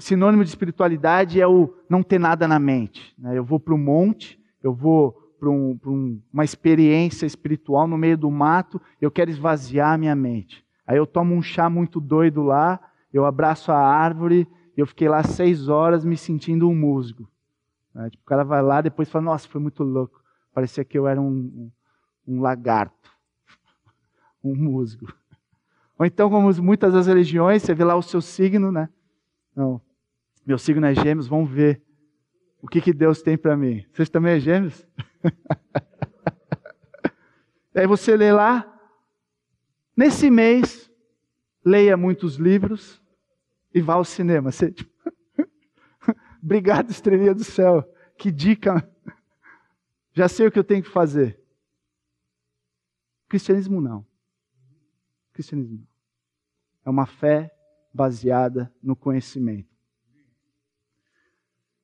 [0.00, 3.14] sinônimo de espiritualidade é o não ter nada na mente.
[3.16, 3.38] Né?
[3.38, 8.18] Eu vou para o monte, eu vou para um, um, uma experiência espiritual no meio
[8.18, 10.64] do mato, eu quero esvaziar a minha mente.
[10.84, 12.80] Aí eu tomo um chá muito doido lá,
[13.12, 17.30] eu abraço a árvore, eu fiquei lá seis horas me sentindo um músico.
[17.94, 18.10] Né?
[18.10, 20.20] Tipo, o cara vai lá depois fala, nossa, foi muito louco.
[20.52, 21.70] Parecia que eu era um,
[22.28, 23.10] um, lagarto,
[24.44, 25.12] um musgo.
[25.98, 28.88] Ou então, como muitas das religiões, você vê lá o seu signo, né?
[29.56, 29.80] Não,
[30.46, 31.82] meu signo é gêmeos, vamos ver
[32.62, 33.84] o que, que Deus tem para mim.
[33.92, 34.86] Vocês também é gêmeos?
[37.74, 38.66] Aí você lê lá,
[39.96, 40.90] nesse mês,
[41.64, 43.00] leia muitos livros
[43.72, 44.50] e vá ao cinema.
[44.50, 44.90] Você, tipo,
[46.42, 47.84] Obrigado, estrelinha do céu.
[48.16, 48.88] Que dica.
[50.12, 51.37] Já sei o que eu tenho que fazer.
[53.28, 54.06] Cristianismo não.
[55.32, 55.86] Cristianismo não.
[56.84, 57.54] É uma fé
[57.92, 59.68] baseada no conhecimento.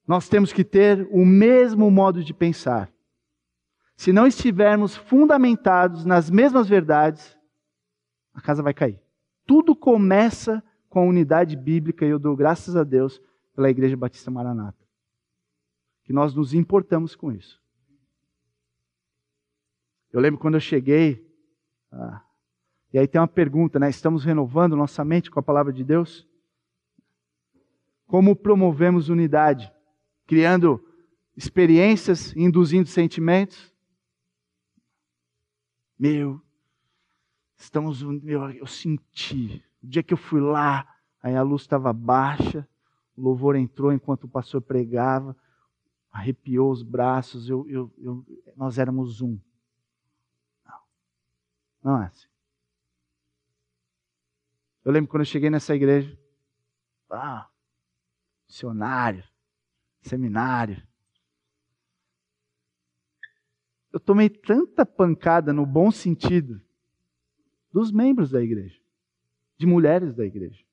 [0.06, 2.92] Nós temos que ter o mesmo modo de pensar.
[3.96, 7.38] Se não estivermos fundamentados nas mesmas verdades,
[8.34, 9.00] a casa vai cair.
[9.46, 13.20] Tudo começa com a unidade bíblica e eu dou graças a Deus
[13.54, 14.84] pela Igreja Batista Maranata.
[16.04, 17.62] Que nós nos importamos com isso.
[20.12, 21.26] Eu lembro quando eu cheguei,
[21.94, 22.22] ah,
[22.92, 23.88] e aí tem uma pergunta, né?
[23.88, 26.26] Estamos renovando nossa mente com a palavra de Deus?
[28.06, 29.72] Como promovemos unidade?
[30.26, 30.80] Criando
[31.36, 33.72] experiências, induzindo sentimentos?
[35.98, 36.40] Meu,
[37.56, 39.64] estamos, meu, eu senti.
[39.82, 40.86] O dia que eu fui lá,
[41.22, 42.68] aí a luz estava baixa,
[43.16, 45.36] o louvor entrou enquanto o pastor pregava,
[46.12, 48.24] arrepiou os braços, eu, eu, eu,
[48.56, 49.38] nós éramos um.
[51.84, 52.26] Não, é assim.
[54.82, 56.18] Eu lembro quando eu cheguei nessa igreja,
[57.10, 57.48] ah,
[58.48, 59.22] missionário,
[60.00, 60.82] seminário.
[63.92, 66.60] Eu tomei tanta pancada no bom sentido
[67.70, 68.80] dos membros da igreja,
[69.58, 70.64] de mulheres da igreja.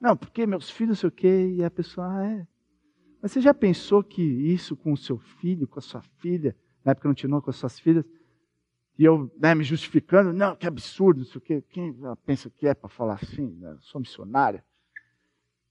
[0.00, 2.48] Não, porque meus filhos, sei o quê, e a pessoa, ah, é.
[3.22, 6.54] Mas você já pensou que isso com o seu filho, com a sua filha,
[6.84, 8.04] na época não tinha com as suas filhas,
[8.98, 12.66] e eu né, me justificando, não, que absurdo, não sei o quê, quem pensa que
[12.66, 13.76] é para falar assim, né?
[13.80, 14.64] sou missionária.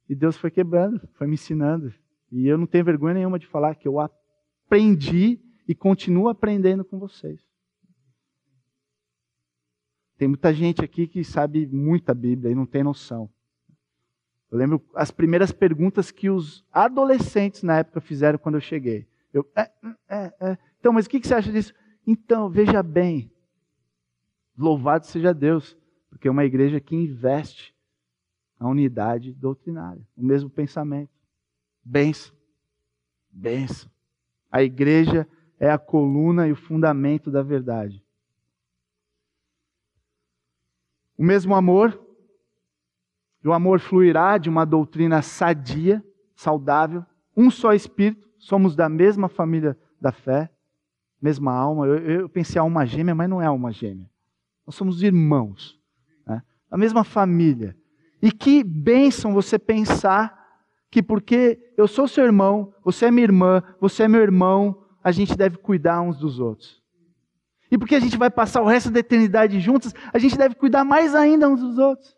[0.08, 1.92] E Deus foi quebrando, foi me ensinando.
[2.32, 7.00] E eu não tenho vergonha nenhuma de falar que eu aprendi e continuo aprendendo com
[7.00, 7.42] vocês.
[10.18, 13.30] Tem muita gente aqui que sabe muita Bíblia e não tem noção.
[14.52, 19.08] Eu lembro as primeiras perguntas que os adolescentes na época fizeram quando eu cheguei.
[19.34, 19.70] Eu, é,
[20.08, 20.58] é, é.
[20.80, 21.74] Então, mas o que você acha disso?
[22.06, 23.32] Então, veja bem.
[24.58, 25.78] Louvado seja Deus,
[26.10, 27.76] porque é uma igreja que investe
[28.60, 31.12] na unidade doutrinária, o mesmo pensamento.
[31.84, 32.34] Benção.
[33.30, 33.92] Benção.
[34.50, 35.28] A igreja
[35.60, 38.04] é a coluna e o fundamento da verdade.
[41.18, 42.06] O mesmo amor
[43.50, 46.04] o amor fluirá de uma doutrina sadia,
[46.36, 47.06] saudável,
[47.38, 50.50] um só espírito, somos da mesma família da fé,
[51.22, 51.86] mesma alma.
[51.86, 54.10] Eu, eu pensei alma gêmea, mas não é alma gêmea.
[54.66, 55.80] Nós somos irmãos,
[56.26, 56.42] né?
[56.70, 57.76] a mesma família.
[58.22, 60.44] E que bênção você pensar
[60.90, 65.12] que porque eu sou seu irmão, você é minha irmã, você é meu irmão, a
[65.12, 66.82] gente deve cuidar uns dos outros.
[67.70, 70.84] E porque a gente vai passar o resto da eternidade juntos, a gente deve cuidar
[70.84, 72.16] mais ainda uns dos outros.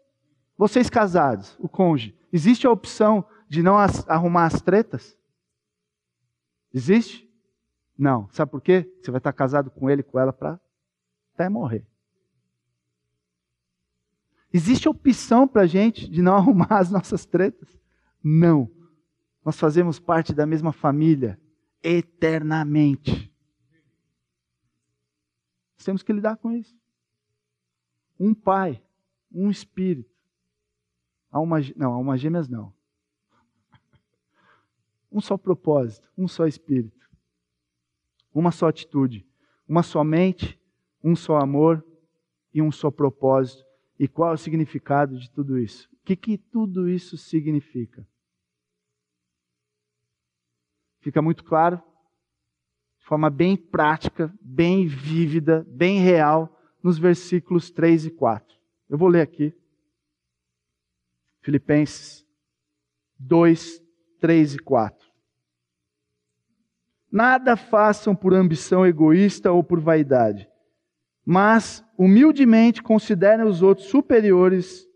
[0.57, 3.75] Vocês casados, o cônjuge, existe a opção de não
[4.07, 5.17] arrumar as tretas?
[6.73, 7.26] Existe?
[7.97, 8.29] Não.
[8.31, 8.89] Sabe por quê?
[9.01, 10.59] Você vai estar casado com ele, com ela, para
[11.33, 11.85] até morrer.
[14.53, 17.77] Existe opção para a gente de não arrumar as nossas tretas?
[18.23, 18.71] Não.
[19.43, 21.39] Nós fazemos parte da mesma família
[21.81, 23.33] eternamente.
[25.77, 26.75] Nós temos que lidar com isso.
[28.19, 28.83] Um pai,
[29.31, 30.11] um espírito.
[31.31, 32.73] Alma, não, alma gêmeas não.
[35.09, 36.96] Um só propósito, um só espírito.
[38.37, 39.25] Uma só atitude,
[39.67, 40.61] uma só mente,
[41.03, 41.83] um só amor
[42.53, 43.65] e um só propósito.
[43.97, 45.89] E qual é o significado de tudo isso?
[45.91, 48.07] O que, que tudo isso significa?
[50.99, 51.77] Fica muito claro,
[52.99, 58.55] de forma bem prática, bem vívida, bem real, nos versículos 3 e 4.
[58.87, 59.51] Eu vou ler aqui.
[61.41, 62.23] Filipenses
[63.17, 63.81] 2,
[64.19, 65.06] 3 e 4.
[67.11, 70.47] Nada façam por ambição egoísta ou por vaidade,
[71.25, 74.87] mas humildemente considerem os outros superiores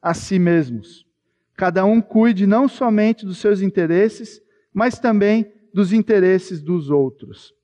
[0.00, 1.06] a si mesmos.
[1.54, 4.40] Cada um cuide não somente dos seus interesses,
[4.72, 7.54] mas também dos interesses dos outros.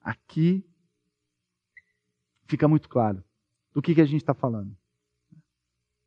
[0.00, 0.64] Aqui
[2.46, 3.24] fica muito claro
[3.72, 4.76] do que, que a gente está falando.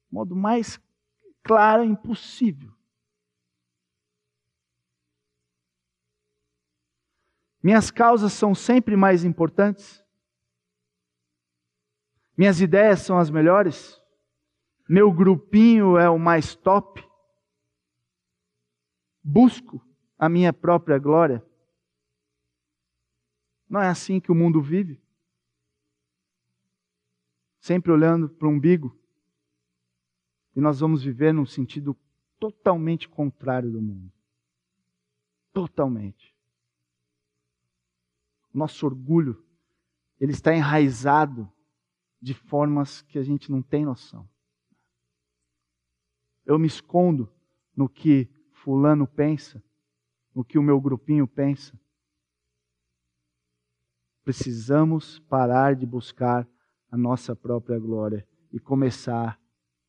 [0.09, 0.79] Modo mais
[1.43, 2.71] claro, impossível.
[7.61, 10.03] Minhas causas são sempre mais importantes?
[12.37, 14.01] Minhas ideias são as melhores?
[14.87, 17.05] Meu grupinho é o mais top?
[19.21, 19.85] Busco
[20.17, 21.45] a minha própria glória?
[23.69, 25.01] Não é assim que o mundo vive?
[27.59, 28.97] Sempre olhando para o umbigo?
[30.55, 31.95] E nós vamos viver num sentido
[32.39, 34.11] totalmente contrário do mundo.
[35.51, 36.38] Totalmente.
[38.59, 39.41] Nosso orgulho,
[40.19, 41.49] ele está enraizado
[42.21, 44.27] de formas que a gente não tem noção.
[46.45, 47.31] Eu me escondo
[47.73, 49.63] no que fulano pensa,
[50.35, 51.79] no que o meu grupinho pensa.
[54.25, 56.45] Precisamos parar de buscar
[56.91, 59.39] a nossa própria glória e começar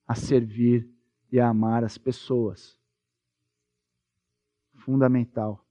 [0.06, 0.88] a servir
[1.32, 2.78] e a amar as pessoas.
[4.74, 5.66] Fundamental.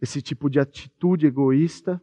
[0.00, 2.02] Esse tipo de atitude egoísta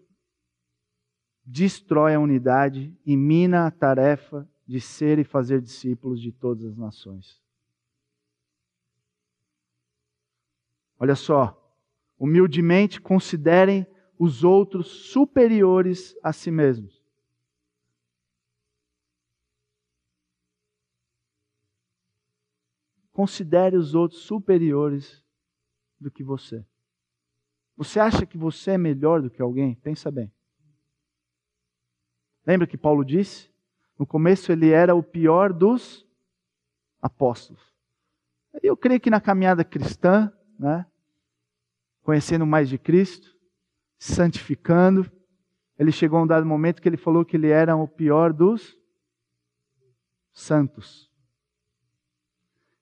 [1.43, 6.77] destrói a unidade e mina a tarefa de ser e fazer discípulos de todas as
[6.77, 7.41] nações.
[10.99, 11.55] Olha só,
[12.19, 13.87] humildemente considerem
[14.19, 17.01] os outros superiores a si mesmos.
[23.11, 25.23] Considere os outros superiores
[25.99, 26.63] do que você.
[27.77, 29.75] Você acha que você é melhor do que alguém?
[29.75, 30.33] Pensa bem.
[32.45, 33.51] Lembra que Paulo disse?
[33.99, 36.05] No começo ele era o pior dos
[36.99, 37.61] apóstolos.
[38.63, 40.85] Eu creio que na caminhada cristã, né,
[42.01, 43.37] conhecendo mais de Cristo,
[43.99, 45.09] santificando,
[45.77, 48.75] ele chegou a um dado momento que ele falou que ele era o pior dos
[50.33, 51.11] santos.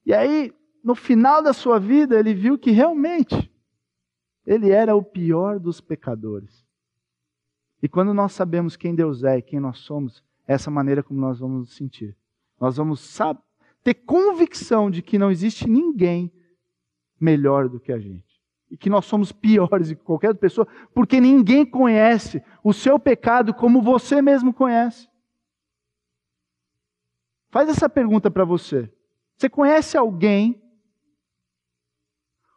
[0.06, 3.52] E aí, no final da sua vida, ele viu que realmente
[4.46, 6.66] ele era o pior dos pecadores.
[7.82, 11.20] E quando nós sabemos quem Deus é e quem nós somos, é essa maneira como
[11.20, 12.16] nós vamos nos sentir.
[12.60, 13.18] Nós vamos
[13.84, 16.32] ter convicção de que não existe ninguém
[17.20, 18.42] melhor do que a gente.
[18.70, 22.98] E que nós somos piores do que qualquer outra pessoa, porque ninguém conhece o seu
[22.98, 25.08] pecado como você mesmo conhece.
[27.50, 28.92] Faz essa pergunta para você.
[29.38, 30.62] Você conhece alguém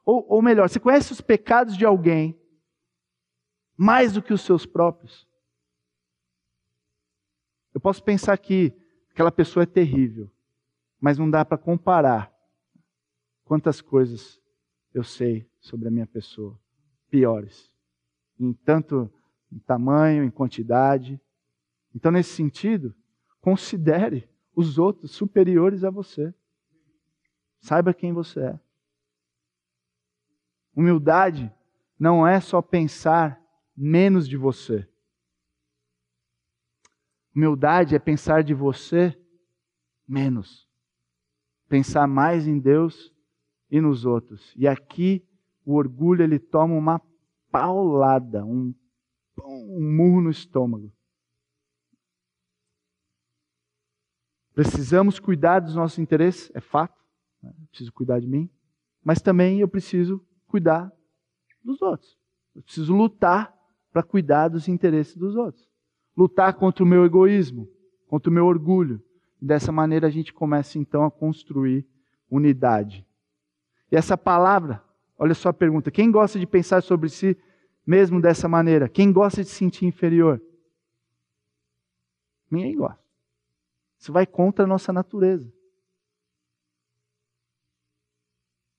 [0.09, 2.35] ou, ou melhor, você conhece os pecados de alguém
[3.77, 5.29] mais do que os seus próprios?
[7.75, 8.73] Eu posso pensar que
[9.11, 10.31] aquela pessoa é terrível,
[10.99, 12.33] mas não dá para comparar
[13.45, 14.41] quantas coisas
[14.95, 16.59] eu sei sobre a minha pessoa,
[17.11, 17.71] piores,
[18.41, 19.13] em tanto
[19.53, 21.21] em tamanho, em quantidade.
[21.95, 22.95] Então, nesse sentido,
[23.43, 26.33] considere os outros superiores a você.
[27.61, 28.61] Saiba quem você é.
[30.79, 31.53] Humildade
[31.99, 33.43] não é só pensar
[33.77, 34.89] menos de você.
[37.35, 39.21] Humildade é pensar de você
[40.07, 40.69] menos.
[41.69, 43.13] Pensar mais em Deus
[43.69, 44.55] e nos outros.
[44.57, 45.29] E aqui
[45.65, 47.03] o orgulho ele toma uma
[47.51, 48.73] paulada, um,
[49.43, 50.93] um murro no estômago.
[54.55, 57.05] Precisamos cuidar dos nossos interesses, é fato.
[57.43, 57.53] Né?
[57.69, 58.49] Preciso cuidar de mim.
[59.03, 60.93] Mas também eu preciso cuidar
[61.63, 62.19] dos outros.
[62.55, 63.55] Eu preciso lutar
[63.93, 65.69] para cuidar dos interesses dos outros.
[66.17, 67.71] Lutar contra o meu egoísmo,
[68.09, 69.03] contra o meu orgulho.
[69.41, 71.87] Dessa maneira a gente começa então a construir
[72.29, 73.07] unidade.
[73.93, 74.83] E essa palavra,
[75.17, 77.37] olha só a pergunta: quem gosta de pensar sobre si
[77.87, 78.89] mesmo dessa maneira?
[78.89, 80.43] Quem gosta de se sentir inferior?
[82.51, 82.99] Ninguém gosta.
[83.99, 85.53] Isso vai contra a nossa natureza.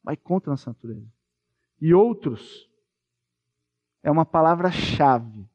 [0.04, 1.19] Vai contra a nossa natureza
[1.82, 2.70] e outros
[4.04, 5.48] é uma palavra-chave.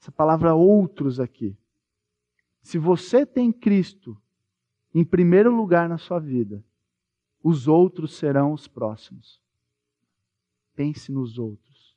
[0.00, 1.56] Essa palavra outros aqui.
[2.60, 4.20] Se você tem Cristo
[4.94, 6.64] em primeiro lugar na sua vida,
[7.42, 9.40] os outros serão os próximos.
[10.74, 11.96] Pense nos outros.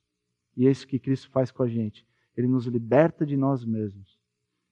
[0.56, 2.06] E é isso que Cristo faz com a gente.
[2.36, 4.20] Ele nos liberta de nós mesmos.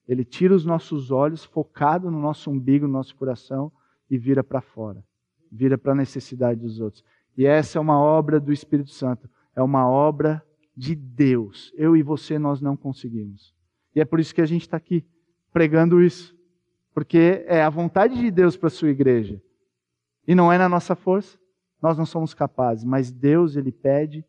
[0.06, 3.72] Ele tira os nossos olhos focado no nosso umbigo, no nosso coração
[4.10, 5.04] e vira para fora.
[5.50, 7.04] Vira para a necessidade dos outros.
[7.36, 10.42] E essa é uma obra do Espírito Santo, é uma obra
[10.76, 11.72] de Deus.
[11.76, 13.54] Eu e você nós não conseguimos.
[13.94, 15.04] E é por isso que a gente está aqui
[15.52, 16.36] pregando isso,
[16.92, 19.40] porque é a vontade de Deus para a sua igreja.
[20.26, 21.38] E não é na nossa força,
[21.80, 24.24] nós não somos capazes, mas Deus ele pede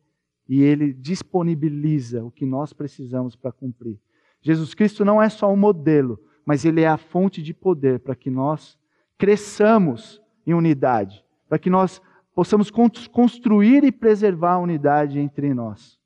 [0.48, 3.98] e ele disponibiliza o que nós precisamos para cumprir.
[4.40, 8.14] Jesus Cristo não é só um modelo, mas ele é a fonte de poder para
[8.14, 8.78] que nós
[9.18, 12.00] cresçamos em unidade, para que nós
[12.36, 15.98] possamos construir e preservar a unidade entre nós.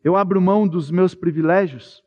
[0.00, 2.04] Eu abro mão dos meus privilégios,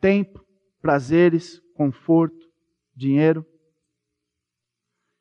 [0.00, 0.44] tempo,
[0.80, 2.50] prazeres, conforto,
[2.96, 3.46] dinheiro.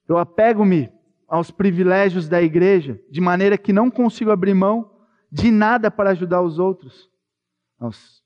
[0.07, 0.91] Eu apego-me
[1.27, 6.41] aos privilégios da igreja, de maneira que não consigo abrir mão de nada para ajudar
[6.41, 7.07] os outros.
[7.79, 8.19] Nossa,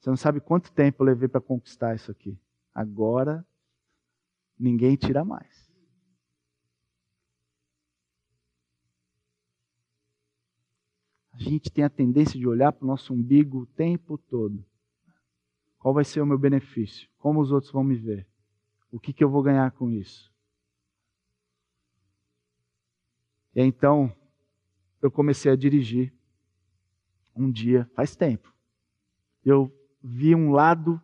[0.00, 2.40] você não sabe quanto tempo eu levei para conquistar isso aqui.
[2.74, 3.46] Agora,
[4.58, 5.70] ninguém tira mais.
[11.32, 14.64] A gente tem a tendência de olhar para o nosso umbigo o tempo todo.
[15.78, 17.08] Qual vai ser o meu benefício?
[17.18, 18.26] Como os outros vão me ver?
[18.90, 20.32] O que, que eu vou ganhar com isso?
[23.54, 24.14] E então,
[25.00, 26.14] eu comecei a dirigir
[27.34, 28.54] um dia, faz tempo.
[29.44, 31.02] Eu vi um lado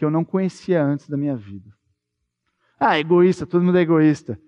[0.00, 1.70] que eu não conhecia antes da minha vida.
[2.78, 4.40] Ah, egoísta, todo mundo é egoísta.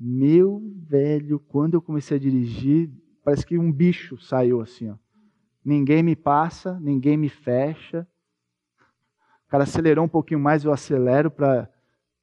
[0.00, 2.90] Meu velho, quando eu comecei a dirigir,
[3.22, 4.96] parece que um bicho saiu assim, ó.
[5.62, 8.08] Ninguém me passa, ninguém me fecha,
[9.46, 11.70] o cara acelerou um pouquinho mais, eu acelero para.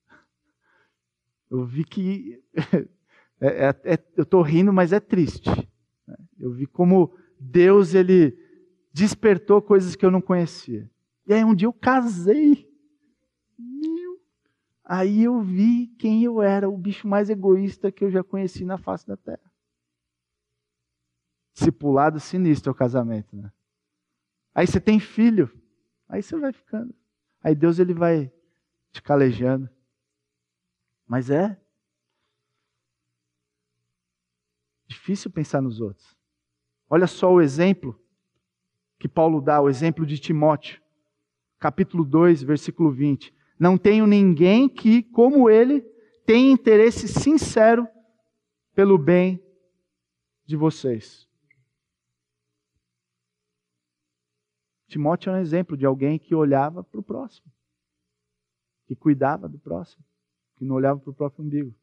[1.51, 2.43] Eu vi que.
[3.43, 5.49] É, é, é, eu estou rindo, mas é triste.
[6.39, 8.37] Eu vi como Deus ele
[8.93, 10.87] despertou coisas que eu não conhecia.
[11.25, 12.70] E aí um dia eu casei.
[14.83, 18.77] Aí eu vi quem eu era, o bicho mais egoísta que eu já conheci na
[18.77, 19.51] face da terra.
[21.53, 23.51] Discipulado sinistro é o casamento, né?
[24.53, 25.49] Aí você tem filho,
[26.09, 26.93] aí você vai ficando.
[27.41, 28.31] Aí Deus ele vai
[28.91, 29.69] te calejando.
[31.07, 31.59] Mas é
[34.87, 36.17] difícil pensar nos outros.
[36.89, 37.97] Olha só o exemplo
[38.99, 40.81] que Paulo dá, o exemplo de Timóteo.
[41.57, 43.33] Capítulo 2, versículo 20.
[43.61, 45.81] Não tenho ninguém que, como ele,
[46.25, 47.87] tenha interesse sincero
[48.73, 49.39] pelo bem
[50.47, 51.29] de vocês.
[54.87, 57.51] Timóteo é um exemplo de alguém que olhava para o próximo,
[58.87, 60.03] que cuidava do próximo,
[60.55, 61.75] que não olhava para o próprio umbigo.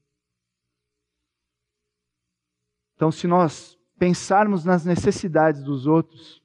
[2.96, 6.42] Então, se nós pensarmos nas necessidades dos outros,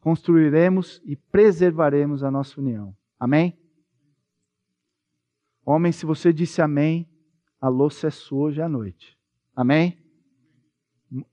[0.00, 2.96] construiremos e preservaremos a nossa união.
[3.18, 3.58] Amém?
[5.70, 7.06] Homem, se você disse amém,
[7.60, 9.18] a louça é sua hoje à noite.
[9.54, 9.98] Amém?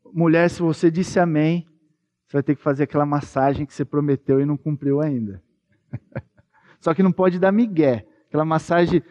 [0.04, 1.66] Mulher, se você disse amém,
[2.28, 5.42] você vai ter que fazer aquela massagem que você prometeu e não cumpriu ainda.
[6.82, 8.06] Só que não pode dar migué.
[8.28, 9.02] Aquela massagem,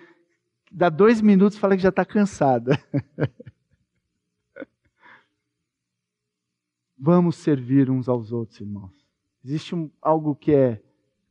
[0.71, 2.79] dá dois minutos e fala que já está cansada.
[6.99, 8.93] Vamos servir uns aos outros, irmãos.
[9.43, 10.83] Existe um, algo que é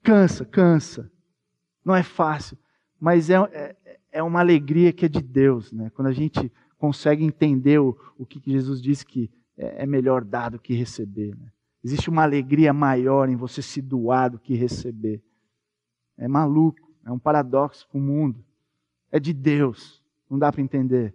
[0.02, 1.12] cansa, cansa.
[1.86, 2.58] Não é fácil,
[3.04, 5.90] mas é, é, é, uma alegria que é de Deus, né?
[5.90, 10.52] Quando a gente consegue entender o, o que Jesus disse que é, é melhor dar
[10.52, 11.36] do que receber.
[11.36, 11.52] Né?
[11.84, 15.22] Existe uma alegria maior em você se doar do que receber.
[16.18, 18.42] É maluco, é um paradoxo para o mundo.
[19.12, 21.14] É de Deus, não dá para entender,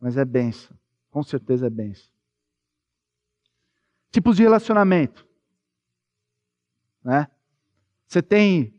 [0.00, 0.76] mas é benção.
[1.12, 2.10] Com certeza é benção.
[4.10, 5.24] Tipos de relacionamento.
[7.04, 7.28] Né?
[8.04, 8.74] Você tem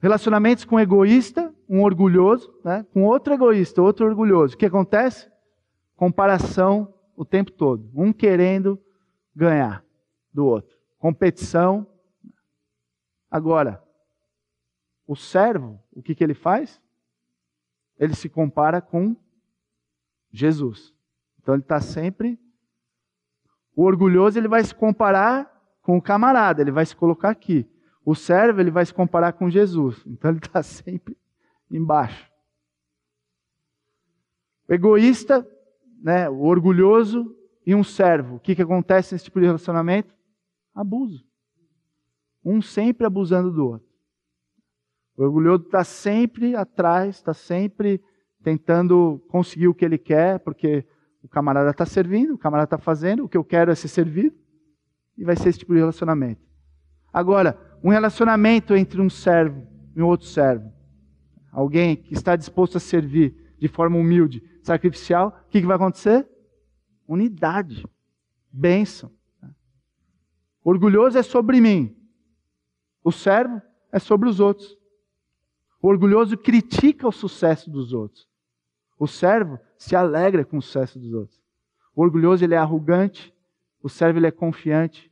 [0.00, 2.84] relacionamentos com egoísta, um orgulhoso, né?
[2.92, 4.56] com outro egoísta, outro orgulhoso.
[4.56, 5.30] O que acontece?
[5.94, 7.88] Comparação o tempo todo.
[7.94, 8.76] Um querendo
[9.32, 9.84] ganhar
[10.34, 10.76] do outro.
[10.98, 11.86] Competição.
[13.30, 13.80] Agora,
[15.06, 16.82] o servo, o que, que ele faz?
[17.96, 19.14] Ele se compara com
[20.32, 20.92] Jesus.
[21.40, 22.36] Então ele está sempre.
[23.76, 25.48] O orgulhoso ele vai se comparar
[25.82, 27.64] com o camarada, ele vai se colocar aqui.
[28.04, 30.04] O servo ele vai se comparar com Jesus.
[30.04, 31.19] Então ele está sempre
[31.70, 32.30] embaixo.
[34.68, 35.46] O egoísta,
[36.02, 38.36] né, o orgulhoso, e um servo.
[38.36, 40.14] O que, que acontece nesse tipo de relacionamento?
[40.74, 41.24] Abuso.
[42.44, 43.88] Um sempre abusando do outro.
[45.16, 48.02] O orgulhoso está sempre atrás, está sempre
[48.42, 50.86] tentando conseguir o que ele quer, porque
[51.22, 54.34] o camarada está servindo, o camarada está fazendo, o que eu quero é ser servido,
[55.18, 56.40] e vai ser esse tipo de relacionamento.
[57.12, 60.72] Agora, um relacionamento entre um servo e um outro servo,
[61.50, 66.26] alguém que está disposto a servir de forma humilde, sacrificial, o que, que vai acontecer?
[67.06, 67.84] Unidade.
[68.50, 69.10] Bênção.
[70.64, 71.96] Orgulhoso é sobre mim.
[73.02, 74.78] O servo é sobre os outros.
[75.82, 78.28] O orgulhoso critica o sucesso dos outros.
[78.98, 81.40] O servo se alegra com o sucesso dos outros.
[81.94, 83.32] O orgulhoso ele é arrogante,
[83.82, 85.10] o servo ele é confiante.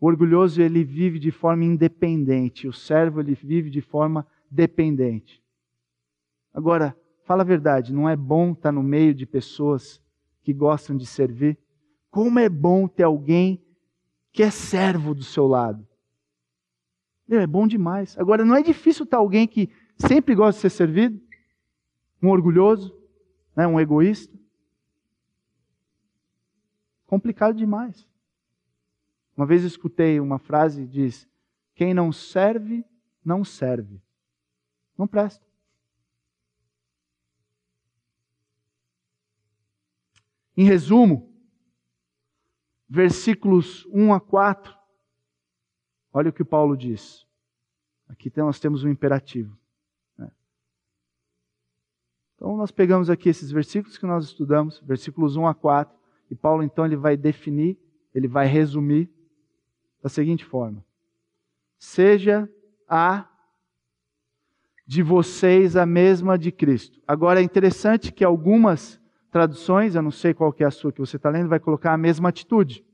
[0.00, 5.42] O orgulhoso ele vive de forma independente, o servo ele vive de forma dependente.
[6.58, 10.02] Agora, fala a verdade, não é bom estar no meio de pessoas
[10.42, 11.56] que gostam de servir?
[12.10, 13.64] Como é bom ter alguém
[14.32, 15.86] que é servo do seu lado.
[17.28, 18.18] Meu, é bom demais.
[18.18, 21.20] Agora, não é difícil estar alguém que sempre gosta de ser servido?
[22.20, 22.92] Um orgulhoso,
[23.54, 23.64] né?
[23.64, 24.36] um egoísta?
[27.06, 28.04] Complicado demais.
[29.36, 31.28] Uma vez escutei uma frase que diz:
[31.76, 32.84] Quem não serve,
[33.24, 34.02] não serve.
[34.98, 35.47] Não presta.
[40.58, 41.32] Em resumo,
[42.88, 44.76] versículos 1 a 4,
[46.12, 47.24] olha o que Paulo diz.
[48.08, 49.56] Aqui nós temos um imperativo.
[50.16, 50.28] Né?
[52.34, 55.96] Então nós pegamos aqui esses versículos que nós estudamos, versículos 1 a 4,
[56.28, 57.78] e Paulo então ele vai definir,
[58.12, 59.08] ele vai resumir
[60.02, 60.84] da seguinte forma:
[61.78, 62.52] Seja
[62.88, 63.30] a
[64.84, 67.00] de vocês a mesma de Cristo.
[67.06, 69.00] Agora é interessante que algumas
[69.30, 71.92] traduções, eu não sei qual que é a sua que você está lendo, vai colocar
[71.92, 72.84] a mesma atitude,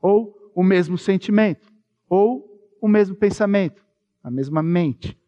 [0.00, 1.72] ou o mesmo sentimento,
[2.08, 2.48] ou
[2.80, 3.84] o mesmo pensamento,
[4.22, 5.18] a mesma mente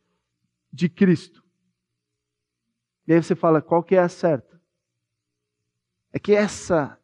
[0.73, 1.43] de Cristo.
[3.07, 4.61] E aí você fala, qual que é a certa?
[6.13, 6.99] É que essa,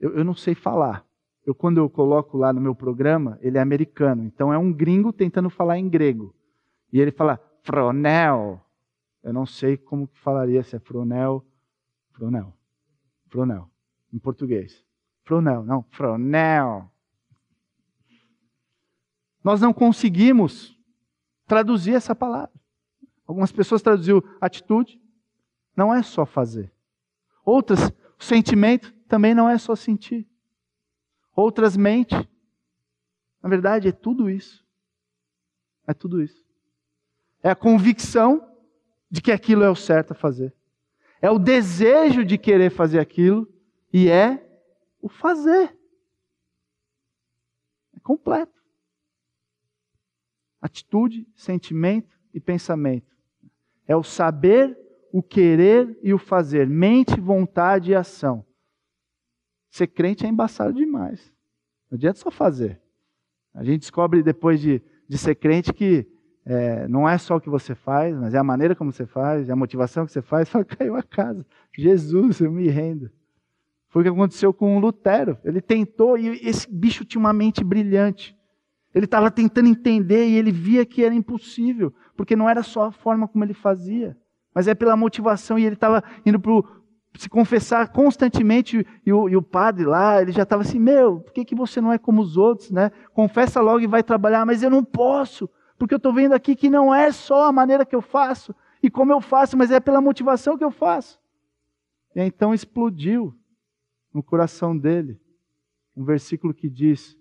[0.00, 1.04] eu, eu não sei falar.
[1.44, 5.12] Eu, quando eu coloco lá no meu programa, ele é americano, então é um gringo
[5.12, 6.34] tentando falar em grego.
[6.92, 8.60] E ele fala, fronel.
[9.22, 11.44] Eu não sei como que falaria se é fronel
[12.16, 12.56] Fronel.
[13.28, 13.70] Fronel.
[14.12, 14.82] Em português.
[15.22, 16.90] Fronel, não, Fronel.
[19.44, 20.80] Nós não conseguimos
[21.46, 22.52] traduzir essa palavra.
[23.26, 25.00] Algumas pessoas traduziu atitude,
[25.76, 26.72] não é só fazer.
[27.44, 30.26] Outras, sentimento também não é só sentir.
[31.34, 32.14] Outras, mente.
[33.42, 34.64] Na verdade, é tudo isso.
[35.86, 36.42] É tudo isso.
[37.42, 38.56] É a convicção
[39.10, 40.55] de que aquilo é o certo a fazer
[41.26, 43.52] é o desejo de querer fazer aquilo
[43.92, 44.46] e é
[45.02, 45.76] o fazer.
[47.92, 48.62] É completo.
[50.60, 53.16] Atitude, sentimento e pensamento.
[53.88, 54.78] É o saber,
[55.12, 56.68] o querer e o fazer.
[56.68, 58.46] Mente, vontade e ação.
[59.68, 61.32] Ser crente é embaçado demais.
[61.90, 62.80] Não adianta só fazer.
[63.52, 66.06] A gente descobre depois de, de ser crente que
[66.48, 69.48] é, não é só o que você faz, mas é a maneira como você faz,
[69.48, 70.48] é a motivação que você faz.
[70.48, 71.44] Fala, caiu a casa.
[71.76, 73.10] Jesus, eu me rendo.
[73.88, 75.36] Foi o que aconteceu com o Lutero.
[75.44, 78.36] Ele tentou e esse bicho tinha uma mente brilhante.
[78.94, 82.92] Ele estava tentando entender e ele via que era impossível, porque não era só a
[82.92, 84.16] forma como ele fazia,
[84.54, 85.58] mas é pela motivação.
[85.58, 86.52] E ele estava indo para
[87.18, 91.32] se confessar constantemente e o, e o, padre lá, ele já estava assim, meu, por
[91.32, 92.90] que, que você não é como os outros, né?
[93.12, 95.48] Confessa logo e vai trabalhar, mas eu não posso,
[95.78, 98.90] porque eu estou vendo aqui que não é só a maneira que eu faço e
[98.90, 101.20] como eu faço, mas é pela motivação que eu faço.
[102.14, 103.36] E então explodiu
[104.12, 105.20] no coração dele
[105.94, 107.16] um versículo que diz: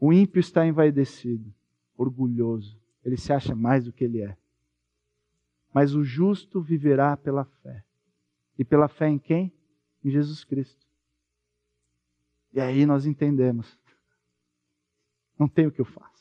[0.00, 1.52] O ímpio está envaidecido,
[1.96, 4.36] orgulhoso, ele se acha mais do que ele é.
[5.72, 7.84] Mas o justo viverá pela fé.
[8.58, 9.52] E pela fé em quem?
[10.04, 10.86] Em Jesus Cristo.
[12.52, 13.78] E aí nós entendemos:
[15.38, 16.11] não tem o que eu faço.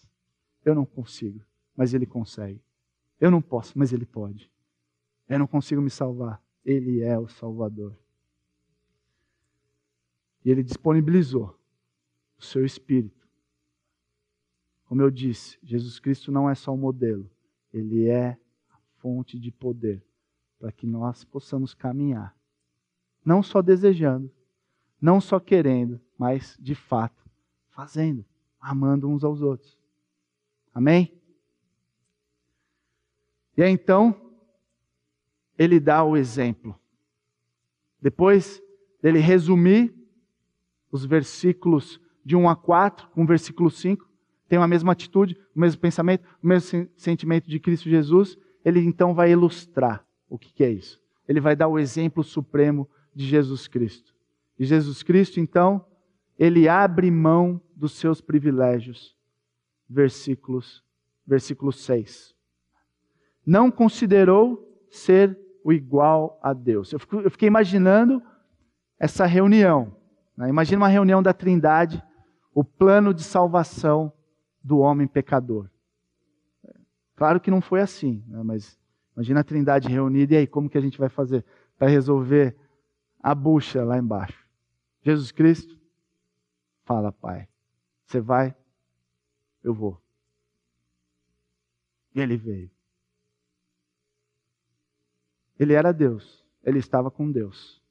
[0.64, 1.42] Eu não consigo,
[1.76, 2.62] mas Ele consegue.
[3.20, 4.52] Eu não posso, mas Ele pode.
[5.28, 6.44] Eu não consigo me salvar.
[6.64, 7.98] Ele é o Salvador.
[10.44, 11.58] E Ele disponibilizou
[12.38, 13.28] o seu Espírito.
[14.86, 17.30] Como eu disse, Jesus Cristo não é só um modelo,
[17.72, 18.38] Ele é
[18.70, 20.04] a fonte de poder
[20.60, 22.36] para que nós possamos caminhar.
[23.24, 24.32] Não só desejando,
[25.02, 27.24] não só querendo, mas de fato
[27.70, 28.26] fazendo,
[28.60, 29.81] amando uns aos outros.
[30.74, 31.14] Amém?
[33.58, 34.16] E aí então,
[35.58, 36.80] ele dá o exemplo.
[38.02, 38.62] Depois
[39.02, 39.94] dele resumir
[40.92, 44.10] os versículos de 1 a 4, com o versículo 5,
[44.48, 49.14] tem a mesma atitude, o mesmo pensamento, o mesmo sentimento de Cristo Jesus, ele então
[49.14, 51.02] vai ilustrar o que é isso.
[51.28, 54.14] Ele vai dar o exemplo supremo de Jesus Cristo.
[54.58, 55.86] E Jesus Cristo, então,
[56.38, 59.16] ele abre mão dos seus privilégios
[59.92, 60.84] versículos,
[61.28, 62.34] versículo 6.
[63.46, 66.92] Não considerou ser o igual a Deus.
[66.94, 68.22] Eu, fico, eu fiquei imaginando
[68.98, 69.96] essa reunião.
[70.38, 70.50] Né?
[70.50, 72.02] Imagina uma reunião da Trindade,
[72.54, 74.12] o plano de salvação
[74.64, 75.70] do homem pecador.
[77.16, 78.42] Claro que não foi assim, né?
[78.44, 78.80] mas
[79.16, 81.46] imagina a Trindade reunida e aí como que a gente vai fazer
[81.78, 82.56] para resolver
[83.22, 84.48] a bucha lá embaixo?
[85.04, 85.80] Jesus Cristo
[86.84, 87.48] fala, Pai,
[88.06, 88.56] Você vai?
[89.64, 90.02] Eu vou.
[92.14, 92.70] E ele veio.
[95.60, 97.82] Ele era Deus, ele estava com Deus.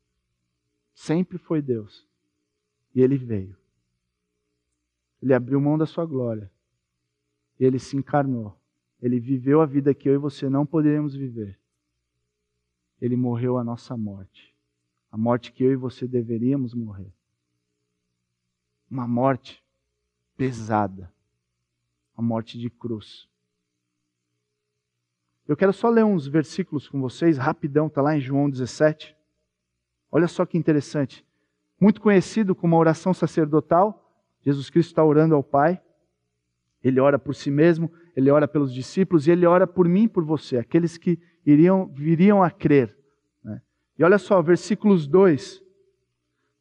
[0.94, 2.06] Sempre foi Deus.
[2.94, 3.56] E ele veio.
[5.22, 6.50] Ele abriu mão da sua glória.
[7.58, 8.58] Ele se encarnou.
[9.00, 11.58] Ele viveu a vida que eu e você não poderíamos viver.
[13.00, 14.54] Ele morreu a nossa morte.
[15.10, 17.12] A morte que eu e você deveríamos morrer.
[18.90, 19.64] Uma morte
[20.36, 21.12] pesada.
[22.20, 23.26] A morte de cruz.
[25.48, 29.16] Eu quero só ler uns versículos com vocês, rapidão, está lá em João 17.
[30.12, 31.24] Olha só que interessante.
[31.80, 35.80] Muito conhecido como a oração sacerdotal, Jesus Cristo está orando ao Pai.
[36.84, 40.22] Ele ora por si mesmo, ele ora pelos discípulos e ele ora por mim por
[40.22, 42.94] você, aqueles que iriam, viriam a crer.
[43.42, 43.62] Né?
[43.98, 45.64] E olha só, versículos 2: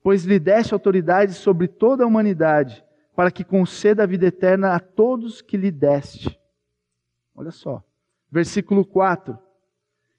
[0.01, 2.82] Pois lhe deste autoridade sobre toda a humanidade,
[3.20, 6.39] para que conceda a vida eterna a todos que lhe deste.
[7.36, 7.84] Olha só.
[8.32, 9.38] Versículo 4: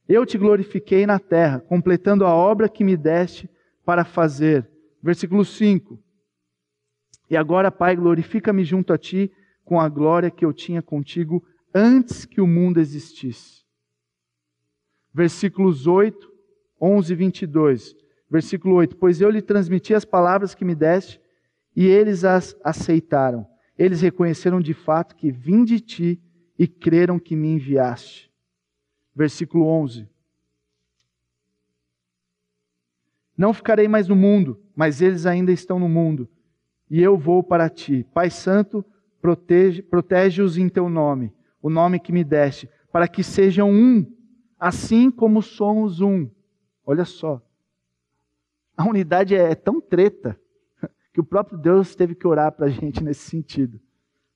[0.06, 3.48] Eu te glorifiquei na terra, completando a obra que me deste
[3.86, 4.70] para fazer.
[5.02, 5.98] Versículo 5:
[7.30, 9.32] E agora, Pai, glorifica-me junto a ti
[9.64, 11.42] com a glória que eu tinha contigo
[11.74, 13.64] antes que o mundo existisse.
[15.10, 16.30] Versículos 8,
[16.78, 17.96] 11 e 22.
[18.30, 21.18] Versículo 8: Pois eu lhe transmiti as palavras que me deste,
[21.80, 23.46] e eles as aceitaram.
[23.78, 26.22] Eles reconheceram de fato que vim de ti
[26.58, 28.30] e creram que me enviaste.
[29.16, 30.06] Versículo 11.
[33.34, 36.28] Não ficarei mais no mundo, mas eles ainda estão no mundo,
[36.90, 38.06] e eu vou para ti.
[38.12, 38.84] Pai Santo,
[39.22, 44.04] protege-os protege em teu nome, o nome que me deste, para que sejam um,
[44.58, 46.28] assim como somos um.
[46.84, 47.40] Olha só.
[48.76, 50.38] A unidade é tão treta
[51.12, 53.80] que o próprio Deus teve que orar para a gente nesse sentido.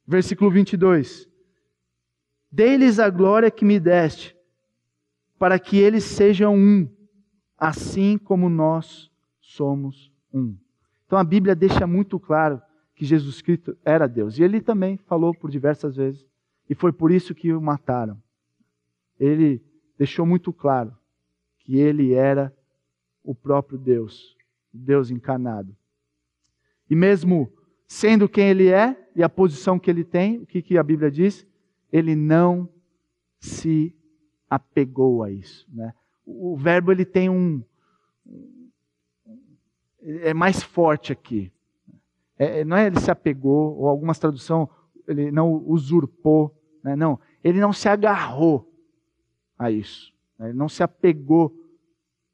[0.07, 1.29] Versículo 22.
[2.51, 4.37] Dei-lhes a glória que me deste,
[5.39, 6.89] para que eles sejam um,
[7.59, 9.11] assim como nós
[9.41, 10.57] somos um.
[11.07, 12.61] Então a Bíblia deixa muito claro
[12.95, 14.39] que Jesus Cristo era Deus.
[14.39, 16.25] E ele também falou por diversas vezes.
[16.69, 18.21] E foi por isso que o mataram.
[19.19, 19.63] Ele
[19.99, 20.97] deixou muito claro
[21.59, 22.55] que ele era
[23.23, 24.37] o próprio Deus,
[24.73, 25.77] Deus encarnado.
[26.89, 27.53] E mesmo
[27.87, 31.11] sendo quem ele é e a posição que ele tem, o que, que a Bíblia
[31.11, 31.47] diz?
[31.95, 32.69] ele não
[33.39, 33.97] se
[34.51, 35.65] apegou a isso.
[35.73, 35.95] Né?
[36.27, 37.63] O verbo ele tem um.
[40.03, 41.53] É mais forte aqui.
[42.37, 44.69] É, não é ele se apegou, ou algumas traduções,
[45.07, 46.53] ele não usurpou.
[46.83, 46.97] Né?
[46.97, 48.69] Não, ele não se agarrou
[49.57, 50.13] a isso.
[50.37, 50.49] Né?
[50.49, 51.55] Ele não se apegou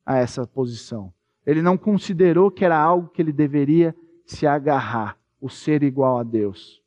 [0.06, 1.12] a essa posição.
[1.44, 3.94] Ele não considerou que era algo que ele deveria
[4.30, 6.80] se agarrar, o ser igual a Deus.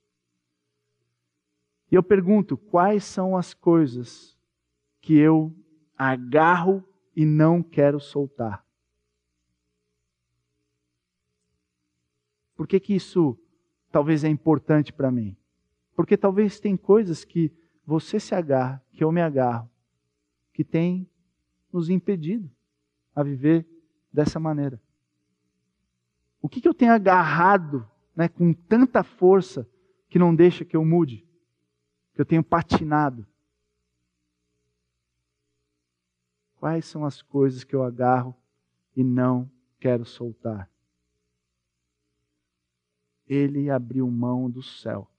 [1.91, 4.37] E eu pergunto: quais são as coisas
[5.01, 5.53] que eu
[5.97, 6.83] agarro
[7.13, 8.65] e não quero soltar?
[12.55, 13.37] Por que, que isso
[13.91, 15.35] talvez é importante para mim?
[15.95, 17.51] Porque talvez tem coisas que
[17.85, 19.69] você se agarra, que eu me agarro,
[20.53, 21.09] que tem
[21.73, 22.49] nos impedido
[23.13, 23.67] a viver
[24.13, 24.81] dessa maneira.
[26.43, 29.67] O que, que eu tenho agarrado né, com tanta força
[30.07, 31.25] que não deixa que eu mude?
[32.13, 33.25] que eu tenho patinado?
[36.55, 38.35] Quais são as coisas que eu agarro
[38.95, 40.69] e não quero soltar?
[43.27, 45.09] Ele abriu mão do céu,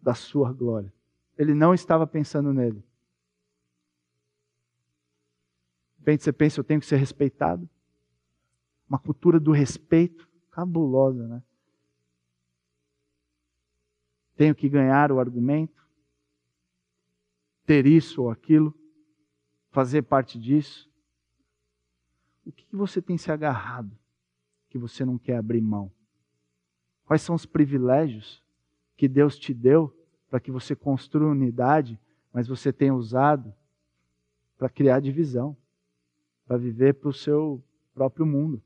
[0.00, 0.92] da sua glória.
[1.36, 2.82] Ele não estava pensando nele.
[5.98, 7.68] De repente você pensa, eu tenho que ser respeitado.
[8.88, 11.42] Uma cultura do respeito cabulosa, né?
[14.36, 15.82] Tenho que ganhar o argumento
[17.64, 18.74] ter isso ou aquilo,
[19.70, 20.90] fazer parte disso?
[22.44, 23.96] O que você tem se agarrado
[24.68, 25.90] que você não quer abrir mão?
[27.04, 28.42] Quais são os privilégios
[28.96, 29.96] que Deus te deu
[30.28, 31.98] para que você construa unidade,
[32.32, 33.54] mas você tem usado
[34.58, 35.56] para criar divisão,
[36.46, 37.62] para viver para o seu
[37.94, 38.62] próprio mundo?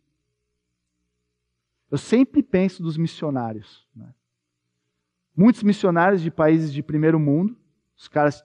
[1.91, 3.87] Eu sempre penso dos missionários.
[3.95, 4.13] Né?
[5.37, 7.57] Muitos missionários de países de primeiro mundo,
[7.97, 8.45] os caras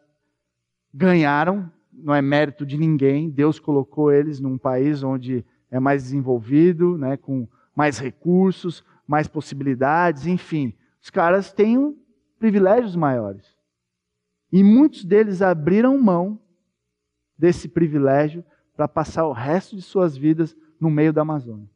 [0.94, 3.30] ganharam, não é mérito de ninguém.
[3.30, 10.28] Deus colocou eles num país onde é mais desenvolvido, né, com mais recursos, mais possibilidades,
[10.28, 10.74] enfim.
[11.02, 11.98] Os caras têm
[12.38, 13.56] privilégios maiores.
[14.52, 16.39] E muitos deles abriram mão
[17.38, 18.44] desse privilégio
[18.76, 21.70] para passar o resto de suas vidas no meio da Amazônia.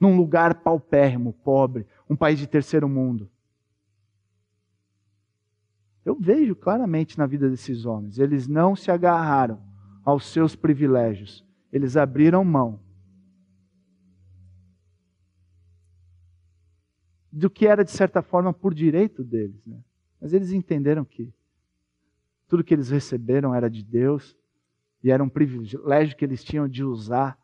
[0.00, 3.30] Num lugar paupérrimo, pobre, um país de terceiro mundo.
[6.04, 9.60] Eu vejo claramente na vida desses homens, eles não se agarraram
[10.04, 12.80] aos seus privilégios, eles abriram mão
[17.30, 19.64] do que era, de certa forma, por direito deles.
[19.64, 19.78] Né?
[20.20, 21.32] Mas eles entenderam que
[22.48, 24.36] tudo que eles receberam era de Deus
[25.02, 27.38] e era um privilégio que eles tinham de usar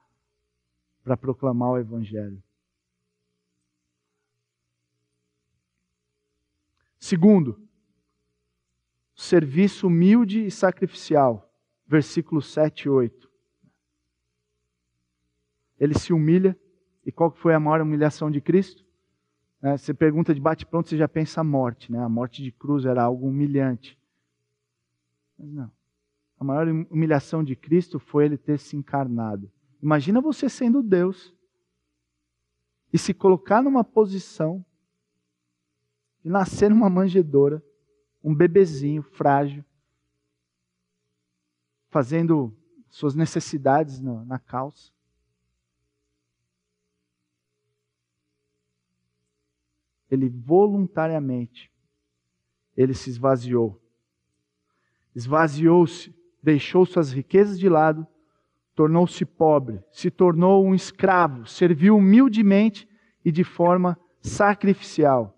[1.05, 2.43] para proclamar o Evangelho.
[7.05, 7.61] Segundo,
[9.15, 11.55] serviço humilde e sacrificial.
[11.87, 13.31] Versículos 7 e 8.
[15.79, 16.59] Ele se humilha.
[17.05, 18.87] E qual foi a maior humilhação de Cristo?
[19.61, 21.93] É, você pergunta de bate-pronto, você já pensa a morte.
[21.93, 22.03] Né?
[22.03, 24.01] A morte de cruz era algo humilhante.
[25.39, 25.71] Mas não.
[26.41, 29.53] A maior humilhação de Cristo foi ele ter se encarnado.
[29.83, 31.35] Imagina você sendo Deus
[32.91, 34.65] e se colocar numa posição
[36.25, 37.63] de nascer numa manjedoura,
[38.23, 39.63] um bebezinho frágil,
[41.91, 42.57] fazendo
[42.89, 44.91] suas necessidades na, na calça.
[50.11, 51.71] Ele voluntariamente,
[52.75, 53.79] ele se esvaziou.
[55.15, 58.07] Esvaziou-se, deixou suas riquezas de lado,
[58.75, 62.89] tornou-se pobre, se tornou um escravo, serviu humildemente
[63.25, 65.35] e de forma sacrificial.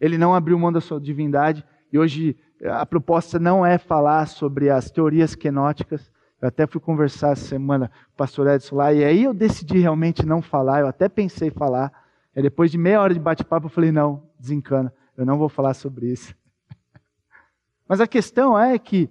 [0.00, 4.70] Ele não abriu mão da sua divindade e hoje a proposta não é falar sobre
[4.70, 6.10] as teorias quenóticas.
[6.40, 9.78] Eu até fui conversar essa semana com o pastor Edson lá e aí eu decidi
[9.78, 10.80] realmente não falar.
[10.80, 11.92] Eu até pensei falar.
[12.34, 15.74] E depois de meia hora de bate-papo eu falei: não, desencana, eu não vou falar
[15.74, 16.34] sobre isso.
[17.88, 19.10] Mas a questão é que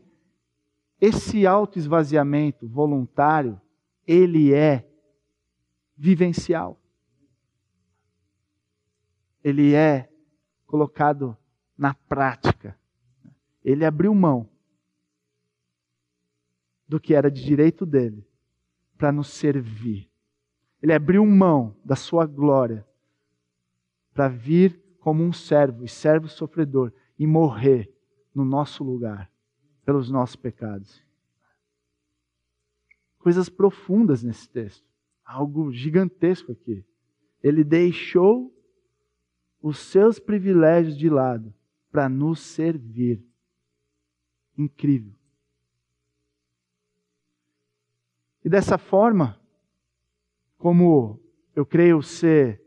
[1.00, 3.60] esse autoesvaziamento voluntário,
[4.06, 4.88] ele é
[5.96, 6.80] vivencial.
[9.44, 10.10] Ele é
[10.68, 11.36] colocado
[11.78, 12.78] na prática.
[13.64, 14.48] Ele abriu mão
[16.88, 18.28] do que era de direito dele
[18.98, 20.10] para nos servir.
[20.82, 22.86] Ele abriu mão da sua glória
[24.14, 27.92] para vir como um servo e servo sofredor e morrer
[28.34, 29.32] no nosso lugar
[29.86, 31.04] pelos nossos pecados.
[33.18, 34.86] Coisas profundas nesse texto,
[35.24, 36.86] algo gigantesco aqui.
[37.42, 38.54] Ele deixou
[39.68, 41.54] os seus privilégios de lado
[41.92, 43.22] para nos servir.
[44.58, 45.14] Incrível.
[48.44, 49.38] E dessa forma,
[50.58, 51.20] como
[51.54, 52.62] eu creio ser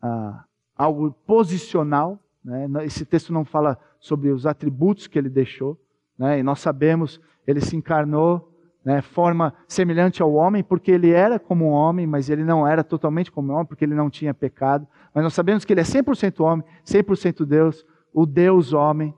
[0.00, 0.44] ah,
[0.74, 2.68] algo posicional, né?
[2.84, 5.78] esse texto não fala sobre os atributos que ele deixou,
[6.16, 6.38] né?
[6.38, 8.55] e nós sabemos, ele se encarnou
[8.86, 12.84] né, forma semelhante ao homem, porque ele era como um homem, mas ele não era
[12.84, 14.86] totalmente como um homem, porque ele não tinha pecado.
[15.12, 17.84] Mas nós sabemos que ele é 100% homem, 100% Deus,
[18.14, 19.12] o Deus homem.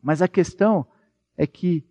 [0.00, 0.86] Mas a questão
[1.36, 1.84] é que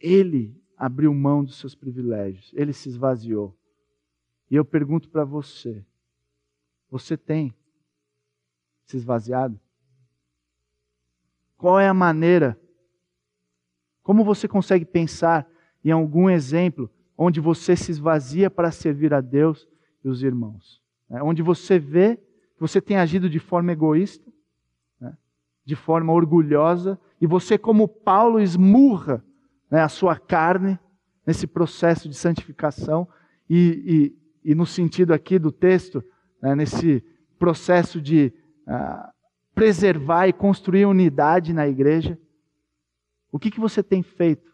[0.00, 3.54] ele abriu mão dos seus privilégios, ele se esvaziou.
[4.50, 5.84] E eu pergunto para você:
[6.90, 7.54] você tem
[8.86, 9.60] se esvaziado?
[11.58, 12.58] Qual é a maneira?
[14.02, 15.46] Como você consegue pensar
[15.84, 19.68] em algum exemplo onde você se esvazia para servir a Deus
[20.02, 20.82] e os irmãos.
[21.08, 21.22] Né?
[21.22, 24.30] Onde você vê que você tem agido de forma egoísta,
[25.00, 25.16] né?
[25.64, 29.24] de forma orgulhosa, e você, como Paulo, esmurra
[29.70, 30.78] né, a sua carne
[31.26, 33.08] nesse processo de santificação,
[33.48, 34.12] e,
[34.44, 36.02] e, e no sentido aqui do texto,
[36.40, 37.02] né, nesse
[37.38, 38.32] processo de
[38.66, 39.12] uh,
[39.54, 42.18] preservar e construir unidade na igreja.
[43.30, 44.53] O que, que você tem feito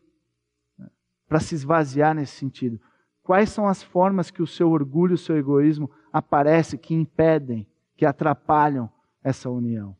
[1.31, 2.81] para se esvaziar nesse sentido?
[3.23, 8.05] Quais são as formas que o seu orgulho, o seu egoísmo aparece que impedem, que
[8.05, 8.91] atrapalham
[9.23, 9.97] essa união?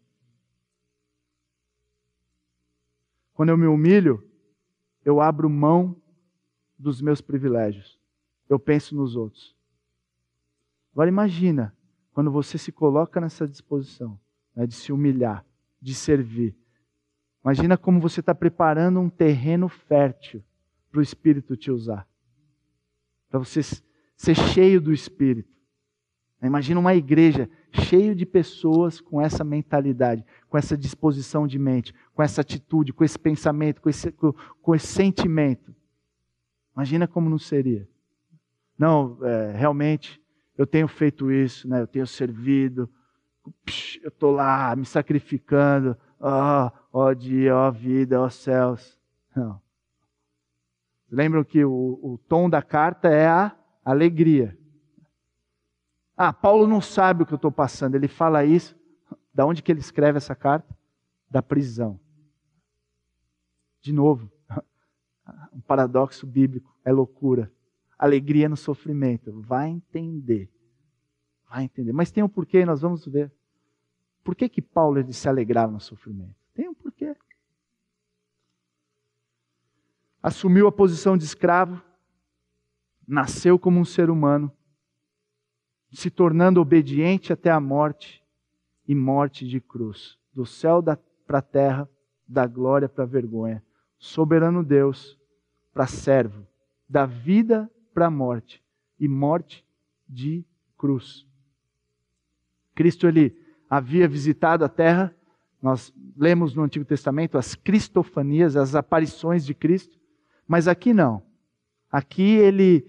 [3.33, 4.29] Quando eu me humilho,
[5.05, 5.95] eu abro mão
[6.77, 7.97] dos meus privilégios.
[8.49, 9.55] Eu penso nos outros.
[10.93, 11.73] Agora imagina
[12.13, 14.19] quando você se coloca nessa disposição
[14.53, 15.47] né, de se humilhar,
[15.81, 16.57] de servir.
[17.45, 20.43] Imagina como você está preparando um terreno fértil
[20.91, 22.07] para o Espírito te usar.
[23.29, 23.61] Para você
[24.17, 25.51] ser cheio do Espírito.
[26.43, 32.23] Imagina uma igreja cheia de pessoas com essa mentalidade, com essa disposição de mente, com
[32.23, 34.33] essa atitude, com esse pensamento, com esse, com,
[34.63, 35.75] com esse sentimento.
[36.75, 37.87] Imagina como não seria.
[38.79, 40.21] Não, é, realmente,
[40.57, 41.83] eu tenho feito isso, né?
[41.83, 42.89] eu tenho servido,
[44.03, 48.99] eu estou lá me sacrificando, ó oh, oh dia, ó oh vida, ó céus.
[49.37, 49.61] Não.
[51.11, 54.57] Lembram que o, o tom da carta é a alegria.
[56.17, 57.95] Ah, Paulo não sabe o que eu estou passando.
[57.95, 58.79] Ele fala isso.
[59.33, 60.77] Da onde que ele escreve essa carta?
[61.29, 61.99] Da prisão.
[63.81, 64.31] De novo,
[65.53, 67.53] um paradoxo bíblico, é loucura.
[67.99, 69.41] Alegria no sofrimento.
[69.41, 70.51] Vai entender.
[71.49, 71.93] Vai entender.
[71.93, 73.33] Mas tem um porquê, nós vamos ver.
[74.23, 76.40] Por que, que Paulo se alegrava no sofrimento?
[80.23, 81.83] Assumiu a posição de escravo,
[83.07, 84.53] nasceu como um ser humano,
[85.93, 88.23] se tornando obediente até a morte
[88.87, 90.19] e morte de cruz.
[90.33, 90.83] Do céu
[91.27, 91.89] para a terra,
[92.27, 93.63] da glória para a vergonha.
[93.99, 95.19] Soberano Deus
[95.73, 96.47] para servo,
[96.89, 98.63] da vida para a morte
[98.99, 99.65] e morte
[100.09, 100.45] de
[100.77, 101.27] cruz.
[102.75, 103.37] Cristo ele
[103.69, 105.15] havia visitado a terra,
[105.61, 110.00] nós lemos no Antigo Testamento as cristofanias, as aparições de Cristo,
[110.51, 111.23] mas aqui não.
[111.89, 112.85] Aqui ele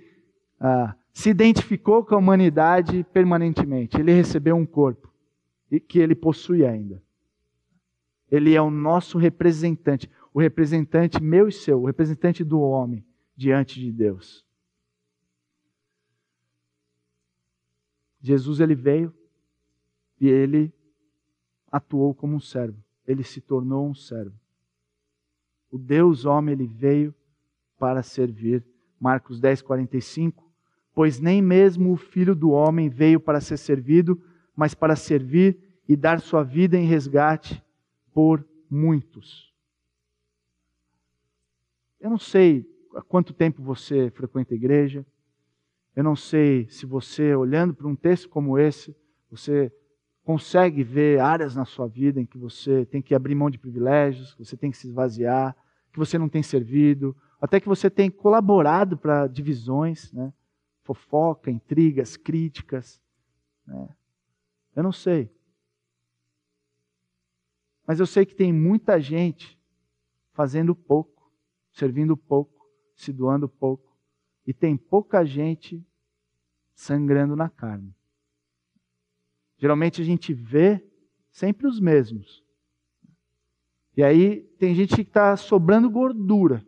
[0.59, 3.99] ah, se identificou com a humanidade permanentemente.
[3.99, 5.13] Ele recebeu um corpo
[5.69, 6.99] e que ele possui ainda.
[8.31, 13.05] Ele é o nosso representante, o representante meu e seu, o representante do homem
[13.35, 14.43] diante de Deus.
[18.19, 19.13] Jesus ele veio
[20.19, 20.73] e ele
[21.71, 22.83] atuou como um servo.
[23.05, 24.33] Ele se tornou um servo.
[25.69, 27.13] O Deus homem ele veio
[27.81, 28.63] para servir.
[28.99, 30.47] Marcos 10, 45.
[30.93, 34.21] Pois nem mesmo o filho do homem veio para ser servido,
[34.55, 35.57] mas para servir
[35.89, 37.59] e dar sua vida em resgate
[38.13, 39.51] por muitos.
[41.99, 45.03] Eu não sei há quanto tempo você frequenta a igreja,
[45.95, 48.95] eu não sei se você, olhando para um texto como esse,
[49.29, 49.71] você
[50.23, 54.35] consegue ver áreas na sua vida em que você tem que abrir mão de privilégios,
[54.35, 55.55] que você tem que se esvaziar,
[55.91, 60.31] que você não tem servido, até que você tem colaborado para divisões, né?
[60.83, 63.01] fofoca, intrigas, críticas.
[63.65, 63.89] Né?
[64.75, 65.33] Eu não sei.
[67.85, 69.59] Mas eu sei que tem muita gente
[70.33, 71.31] fazendo pouco,
[71.71, 73.97] servindo pouco, se doando pouco.
[74.45, 75.83] E tem pouca gente
[76.75, 77.93] sangrando na carne.
[79.57, 80.83] Geralmente a gente vê
[81.31, 82.43] sempre os mesmos.
[83.97, 86.65] E aí tem gente que está sobrando gordura.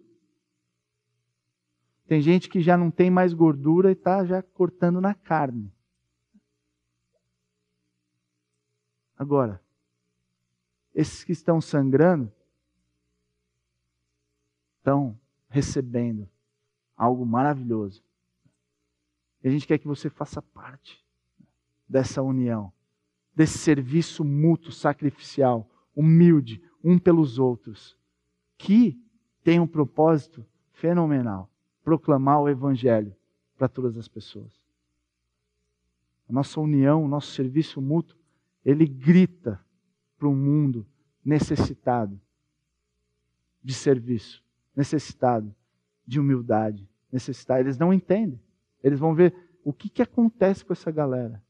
[2.14, 5.74] Tem gente que já não tem mais gordura e está já cortando na carne.
[9.18, 9.60] Agora,
[10.94, 12.32] esses que estão sangrando
[14.78, 16.30] estão recebendo
[16.96, 18.04] algo maravilhoso.
[19.44, 21.04] E a gente quer que você faça parte
[21.90, 22.72] dessa união,
[23.36, 27.98] desse serviço mútuo, sacrificial, humilde, um pelos outros,
[28.56, 29.04] que
[29.44, 31.50] tem um propósito fenomenal
[31.84, 33.16] proclamar o Evangelho
[33.58, 34.52] para todas as pessoas.
[36.30, 38.18] A nossa união, o nosso serviço mútuo,
[38.64, 39.64] ele grita
[40.18, 40.86] para um mundo
[41.24, 42.20] necessitado
[43.62, 44.44] de serviço,
[44.76, 45.54] necessitado
[46.06, 47.62] de humildade, necessitado.
[47.62, 48.40] Eles não entendem.
[48.84, 51.42] Eles vão ver o que, que acontece com essa galera.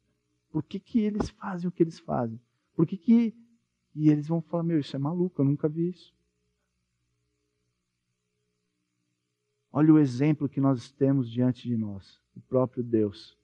[0.52, 2.40] Por que, que eles fazem o que eles fazem?
[2.76, 3.36] Por que, que.
[3.96, 6.14] E eles vão falar: Meu, isso é maluco, eu nunca vi isso.
[9.76, 13.36] Olha o exemplo que nós temos diante de nós, o próprio Deus.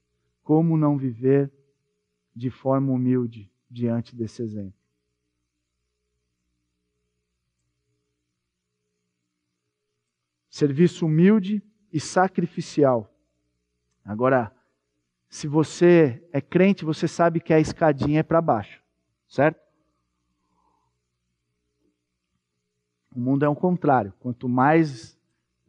[0.44, 1.52] Como não viver
[2.36, 4.78] de forma humilde diante desse exemplo?
[10.52, 13.12] Serviço humilde e sacrificial.
[14.06, 14.56] Agora,
[15.28, 18.84] se você é crente, você sabe que a escadinha é para baixo,
[19.28, 19.60] certo?
[23.12, 24.14] O mundo é o contrário.
[24.20, 25.19] Quanto mais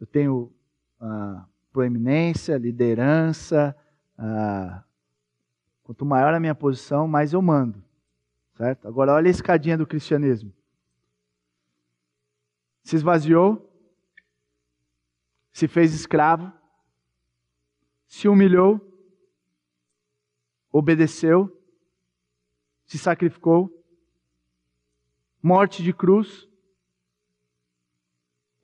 [0.01, 0.51] eu tenho
[1.71, 3.75] proeminência, liderança,
[5.83, 7.83] quanto maior a minha posição, mais eu mando.
[8.57, 8.87] Certo?
[8.87, 10.51] Agora, olha a escadinha do cristianismo.
[12.83, 13.71] Se esvaziou,
[15.51, 16.51] se fez escravo,
[18.07, 18.81] se humilhou,
[20.71, 21.61] obedeceu,
[22.85, 23.83] se sacrificou,
[25.41, 26.49] morte de cruz.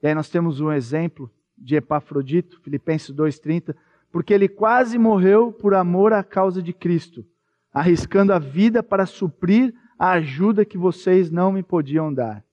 [0.01, 3.75] E aí nós temos um exemplo de Epafrodito, Filipenses 2,30,
[4.11, 7.25] porque ele quase morreu por amor à causa de Cristo,
[7.73, 12.43] arriscando a vida para suprir a ajuda que vocês não me podiam dar.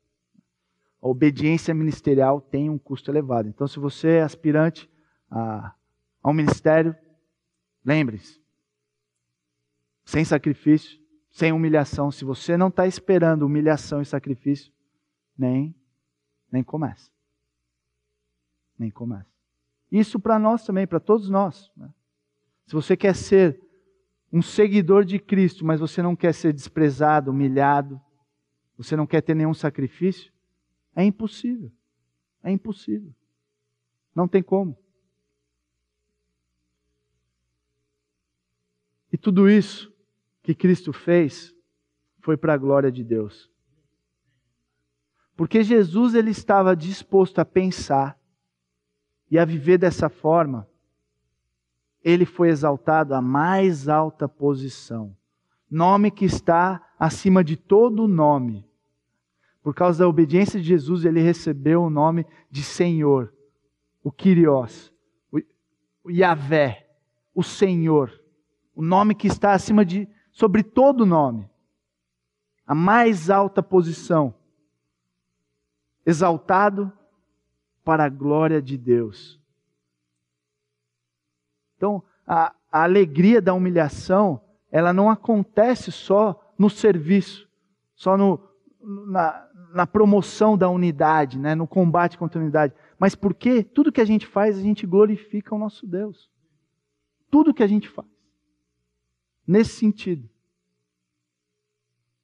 [1.01, 3.49] A obediência ministerial tem um custo elevado.
[3.49, 4.91] Então, se você é aspirante
[5.31, 5.75] a,
[6.23, 6.97] a um ministério,
[7.85, 8.41] lembre-se:
[10.03, 10.99] sem sacrifício,
[11.31, 14.73] sem humilhação, se você não está esperando humilhação e sacrifício,
[15.37, 15.75] nem,
[16.51, 17.14] nem comece
[18.79, 19.33] nem começa.
[19.91, 21.71] Isso para nós também, para todos nós.
[21.77, 21.89] Né?
[22.67, 23.61] Se você quer ser
[24.33, 28.01] um seguidor de Cristo, mas você não quer ser desprezado, humilhado,
[28.77, 30.33] você não quer ter nenhum sacrifício,
[30.97, 31.71] é impossível.
[32.43, 33.15] É impossível.
[34.15, 34.77] Não tem como.
[39.13, 39.93] E tudo isso
[40.43, 41.55] que Cristo fez
[42.21, 43.51] foi para a glória de Deus.
[45.37, 48.19] Porque Jesus ele estava disposto a pensar
[49.35, 50.65] e a viver dessa forma.
[52.05, 55.13] Ele foi exaltado à mais alta posição.
[55.69, 58.65] Nome que está acima de todo nome.
[59.61, 63.35] Por causa da obediência de Jesus, ele recebeu o nome de Senhor,
[64.05, 64.93] o Kyrios,
[65.33, 66.89] o Yahvé,
[67.35, 68.13] o Senhor,
[68.73, 71.51] o nome que está acima de sobre todo nome.
[72.65, 74.33] A mais alta posição
[76.07, 76.93] exaltado
[77.85, 79.41] para a glória de Deus.
[81.77, 87.49] Então, a, a alegria da humilhação, ela não acontece só no serviço,
[87.95, 88.41] só no,
[88.83, 94.01] na, na promoção da unidade, né, no combate contra a unidade, mas porque tudo que
[94.01, 96.31] a gente faz, a gente glorifica o nosso Deus.
[97.31, 98.09] Tudo que a gente faz.
[99.47, 100.29] Nesse sentido,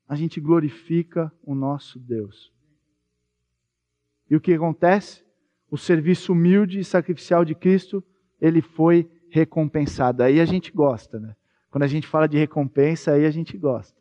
[0.09, 2.53] a gente glorifica o nosso Deus.
[4.29, 5.25] E o que acontece?
[5.71, 8.03] O serviço humilde e sacrificial de Cristo,
[8.41, 10.23] ele foi recompensado.
[10.23, 11.37] Aí a gente gosta, né?
[11.71, 13.99] Quando a gente fala de recompensa, aí a gente gosta.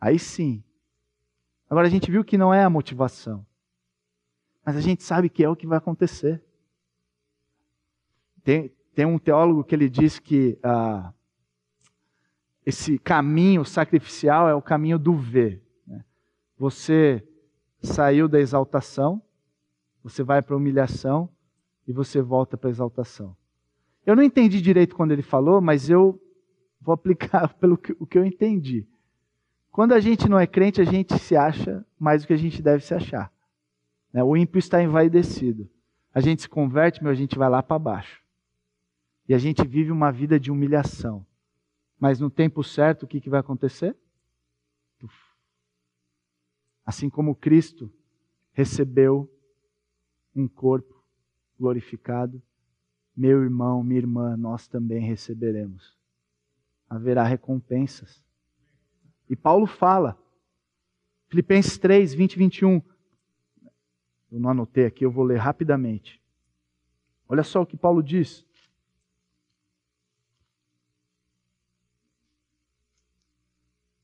[0.00, 0.62] Aí sim.
[1.70, 3.46] Agora a gente viu que não é a motivação.
[4.64, 6.42] Mas a gente sabe que é o que vai acontecer.
[8.42, 11.12] Tem, tem um teólogo que ele diz que ah,
[12.66, 15.62] esse caminho sacrificial é o caminho do ver.
[15.86, 16.04] Né?
[16.58, 17.26] Você
[17.82, 19.22] saiu da exaltação,
[20.04, 21.30] você vai para a humilhação
[21.88, 23.34] e você volta para a exaltação.
[24.04, 26.20] Eu não entendi direito quando ele falou, mas eu
[26.78, 28.86] vou aplicar pelo que, o que eu entendi.
[29.72, 32.62] Quando a gente não é crente, a gente se acha mais do que a gente
[32.62, 33.32] deve se achar.
[34.12, 34.22] Né?
[34.22, 35.68] O ímpio está envaidecido.
[36.12, 38.22] A gente se converte, meu, a gente vai lá para baixo.
[39.26, 41.26] E a gente vive uma vida de humilhação.
[41.98, 43.96] Mas no tempo certo, o que, que vai acontecer?
[46.84, 47.90] Assim como Cristo
[48.52, 49.28] recebeu
[50.34, 51.02] um corpo
[51.58, 52.42] glorificado,
[53.16, 55.96] meu irmão, minha irmã, nós também receberemos.
[56.88, 58.22] Haverá recompensas.
[59.28, 60.18] E Paulo fala,
[61.28, 62.82] Filipenses 3, 20 e 21.
[64.30, 66.20] Eu não anotei aqui, eu vou ler rapidamente.
[67.28, 68.44] Olha só o que Paulo diz.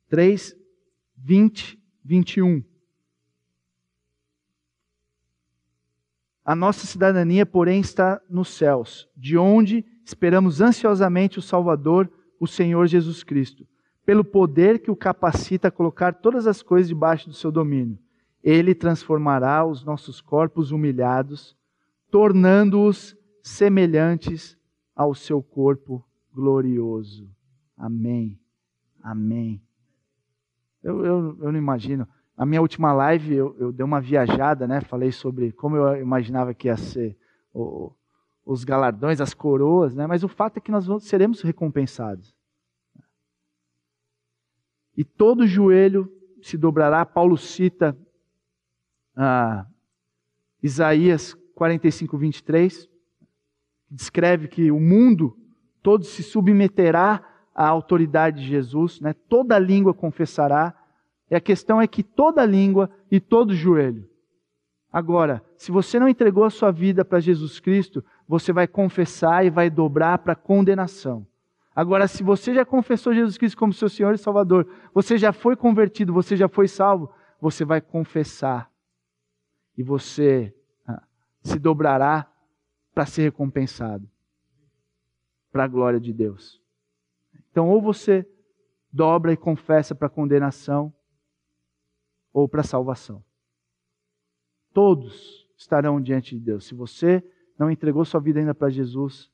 [0.08, 0.56] Três,
[1.16, 2.64] vinte, vinte e um.
[6.50, 12.88] A nossa cidadania, porém, está nos céus, de onde esperamos ansiosamente o Salvador, o Senhor
[12.88, 13.64] Jesus Cristo,
[14.04, 17.96] pelo poder que o capacita a colocar todas as coisas debaixo do seu domínio.
[18.42, 21.56] Ele transformará os nossos corpos humilhados,
[22.10, 24.58] tornando-os semelhantes
[24.92, 27.30] ao seu corpo glorioso.
[27.76, 28.36] Amém.
[29.00, 29.62] Amém.
[30.82, 32.08] Eu, eu, eu não imagino.
[32.40, 34.80] A minha última live eu, eu dei uma viajada, né?
[34.80, 37.14] Falei sobre como eu imaginava que ia ser
[37.52, 37.92] o,
[38.46, 40.06] os galardões, as coroas, né?
[40.06, 42.34] Mas o fato é que nós vamos, seremos recompensados.
[44.96, 46.10] E todo joelho
[46.40, 47.04] se dobrará.
[47.04, 47.94] Paulo cita
[49.14, 49.66] ah,
[50.62, 52.86] Isaías 45, 23,
[53.86, 55.36] que descreve que o mundo
[55.82, 57.22] todo se submeterá
[57.54, 59.12] à autoridade de Jesus, né?
[59.28, 60.79] toda língua confessará
[61.30, 64.08] e a questão é que toda língua e todo joelho.
[64.92, 69.50] Agora, se você não entregou a sua vida para Jesus Cristo, você vai confessar e
[69.50, 71.24] vai dobrar para condenação.
[71.74, 75.54] Agora, se você já confessou Jesus Cristo como seu Senhor e Salvador, você já foi
[75.54, 78.68] convertido, você já foi salvo, você vai confessar
[79.78, 80.52] e você
[80.86, 81.02] ah,
[81.42, 82.26] se dobrará
[82.92, 84.08] para ser recompensado
[85.52, 86.60] para a glória de Deus.
[87.50, 88.28] Então, ou você
[88.92, 90.92] dobra e confessa para condenação,
[92.32, 93.22] ou para a salvação.
[94.72, 96.66] Todos estarão diante de Deus.
[96.66, 97.22] Se você
[97.58, 99.30] não entregou sua vida ainda para Jesus,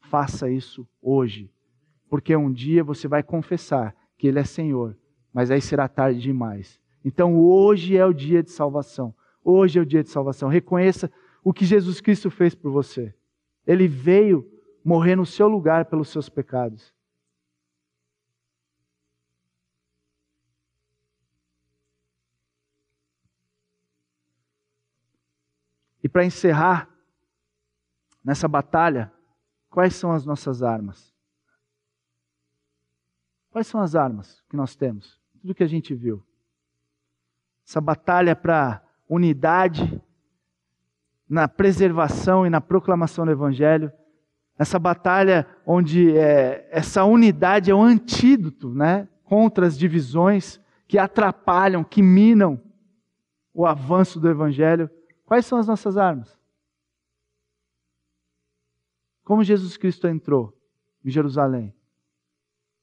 [0.00, 1.50] faça isso hoje.
[2.08, 4.96] Porque um dia você vai confessar que Ele é Senhor,
[5.32, 6.80] mas aí será tarde demais.
[7.04, 9.14] Então hoje é o dia de salvação.
[9.44, 10.48] Hoje é o dia de salvação.
[10.48, 11.10] Reconheça
[11.42, 13.14] o que Jesus Cristo fez por você.
[13.66, 14.46] Ele veio
[14.84, 16.92] morrer no seu lugar pelos seus pecados.
[26.10, 26.88] Para encerrar
[28.22, 29.12] nessa batalha,
[29.70, 31.14] quais são as nossas armas?
[33.50, 35.20] Quais são as armas que nós temos?
[35.40, 36.22] Tudo que a gente viu.
[37.66, 40.00] Essa batalha para unidade
[41.28, 43.92] na preservação e na proclamação do Evangelho,
[44.58, 51.82] essa batalha onde é, essa unidade é o antídoto né, contra as divisões que atrapalham,
[51.84, 52.60] que minam
[53.54, 54.90] o avanço do Evangelho.
[55.30, 56.36] Quais são as nossas armas?
[59.22, 60.60] Como Jesus Cristo entrou
[61.04, 61.72] em Jerusalém?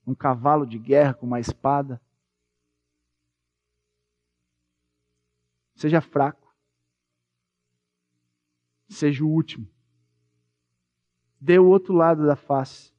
[0.06, 2.02] Um cavalo de guerra com uma espada?
[5.76, 6.56] Seja fraco.
[8.88, 9.70] Seja o último.
[11.42, 12.94] Dê o outro lado da face.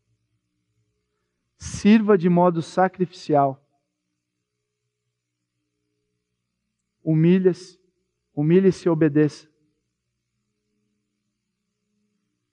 [1.57, 3.66] Sirva de modo sacrificial.
[7.03, 7.78] Humilha-se,
[8.39, 9.49] humilhe-se e obedeça.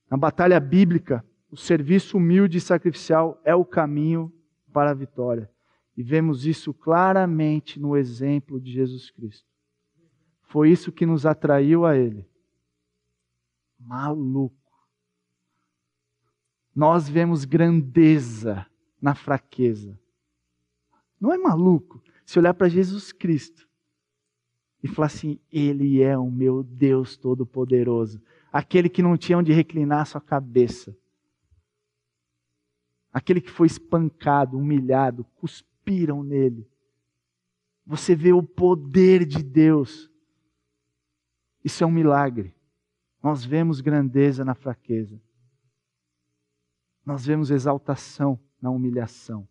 [0.09, 4.33] Na batalha bíblica, o serviço humilde e sacrificial é o caminho
[4.73, 5.47] para a vitória.
[5.95, 9.47] E vemos isso claramente no exemplo de Jesus Cristo.
[10.45, 12.27] Foi isso que nos atraiu a Ele.
[13.79, 14.55] Maluco.
[16.75, 18.65] Nós vemos grandeza
[18.99, 19.99] na fraqueza.
[21.21, 23.64] Não é maluco se olhar para Jesus Cristo
[24.85, 28.21] e falar assim: Ele é o meu Deus Todo-Poderoso,
[28.53, 30.95] aquele que não tinha onde reclinar sua cabeça,
[33.11, 36.69] aquele que foi espancado, humilhado, cuspiram nele.
[37.85, 40.09] Você vê o poder de Deus
[41.65, 42.55] isso é um milagre.
[43.23, 45.19] Nós vemos grandeza na fraqueza.
[47.03, 49.49] Nós vemos exaltação na humilhação.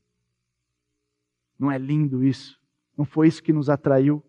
[1.59, 2.63] Não é lindo isso?
[2.97, 4.23] Não foi isso que nos atraiu?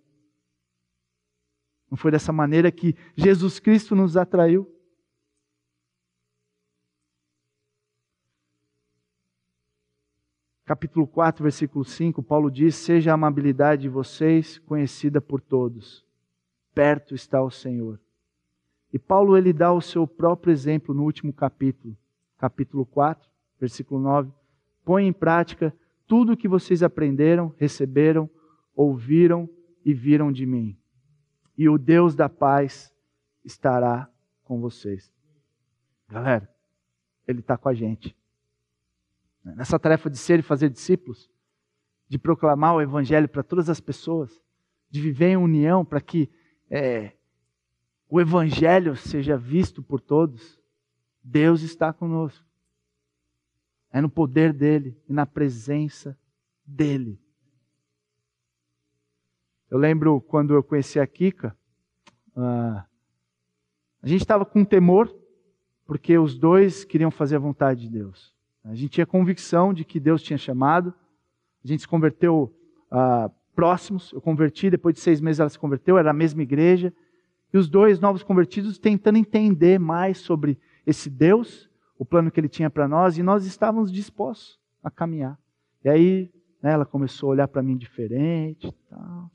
[1.96, 4.70] Não foi dessa maneira que Jesus Cristo nos atraiu?
[10.66, 16.06] Capítulo 4, versículo 5, Paulo diz: Seja a amabilidade de vocês conhecida por todos
[16.74, 17.98] perto está o Senhor.
[18.92, 21.96] E Paulo ele dá o seu próprio exemplo no último capítulo,
[22.38, 23.26] capítulo 4,
[23.58, 24.30] versículo 9.
[24.84, 25.74] Põe em prática
[26.06, 28.30] tudo o que vocês aprenderam, receberam,
[28.76, 29.50] ouviram
[29.86, 30.78] e viram de mim.
[31.58, 32.94] E o Deus da paz
[33.44, 34.10] estará
[34.44, 35.12] com vocês.
[36.08, 36.50] Galera,
[37.28, 38.16] Ele está com a gente.
[39.44, 41.30] Nessa tarefa de ser e fazer discípulos,
[42.08, 44.42] de proclamar o Evangelho para todas as pessoas,
[44.90, 46.30] de viver em união para que
[46.70, 47.14] é,
[48.10, 50.60] o Evangelho seja visto por todos,
[51.24, 52.46] Deus está conosco.
[53.92, 56.18] É no poder dEle e na presença
[56.66, 57.20] dEle.
[59.70, 61.56] Eu lembro quando eu conheci a Kika,
[62.36, 62.84] uh,
[64.02, 65.14] a gente estava com temor,
[65.86, 68.34] porque os dois queriam fazer a vontade de Deus.
[68.64, 70.94] A gente tinha convicção de que Deus tinha chamado,
[71.64, 72.54] a gente se converteu
[72.92, 74.12] uh, próximos.
[74.12, 76.94] Eu converti, depois de seis meses ela se converteu, era a mesma igreja.
[77.52, 82.50] E os dois novos convertidos tentando entender mais sobre esse Deus, o plano que ele
[82.50, 85.40] tinha para nós, e nós estávamos dispostos a caminhar.
[85.84, 88.72] E aí né, ela começou a olhar para mim diferente.
[88.90, 89.32] Tal.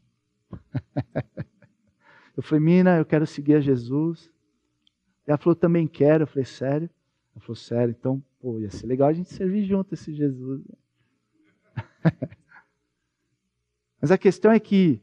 [2.36, 4.30] eu falei, Mina, eu quero seguir a Jesus.
[5.26, 6.24] Ela falou, também quero.
[6.24, 6.90] Eu falei, sério?
[7.34, 7.94] Ela falou, sério.
[7.98, 10.62] Então, pô, ia ser legal a gente servir junto esse Jesus.
[14.01, 15.00] Mas a questão é que,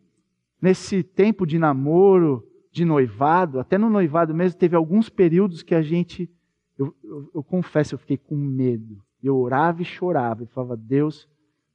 [0.61, 5.81] nesse tempo de namoro, de noivado, até no noivado mesmo, teve alguns períodos que a
[5.81, 6.29] gente,
[6.77, 9.01] eu, eu, eu confesso, eu fiquei com medo.
[9.23, 11.27] Eu orava e chorava e falava: Deus,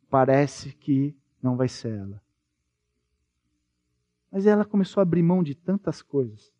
[0.09, 2.23] parece que não vai ser ela.
[4.33, 6.51] Mas ela começou a abrir mão de tantas coisas.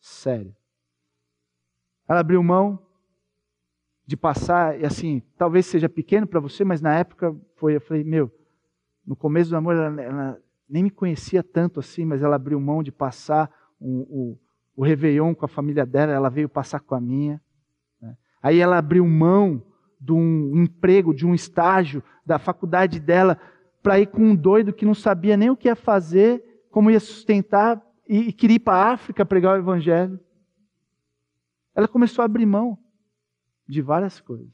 [0.00, 0.54] Sério.
[2.08, 2.84] Ela abriu mão
[4.04, 8.02] de passar, e assim, talvez seja pequeno para você, mas na época foi, eu falei,
[8.02, 8.28] meu,
[9.06, 12.82] no começo do amor, ela, ela, nem me conhecia tanto assim, mas ela abriu mão
[12.82, 13.48] de passar
[13.78, 14.38] o, o,
[14.74, 17.40] o Réveillon com a família dela, ela veio passar com a minha.
[18.02, 18.16] Né?
[18.42, 19.62] Aí ela abriu mão
[20.00, 23.38] de um emprego, de um estágio da faculdade dela,
[23.80, 27.00] para ir com um doido que não sabia nem o que ia fazer, como ia
[27.00, 30.18] sustentar, e, e queria ir para a África pregar o Evangelho.
[31.74, 32.78] Ela começou a abrir mão
[33.66, 34.52] de várias coisas.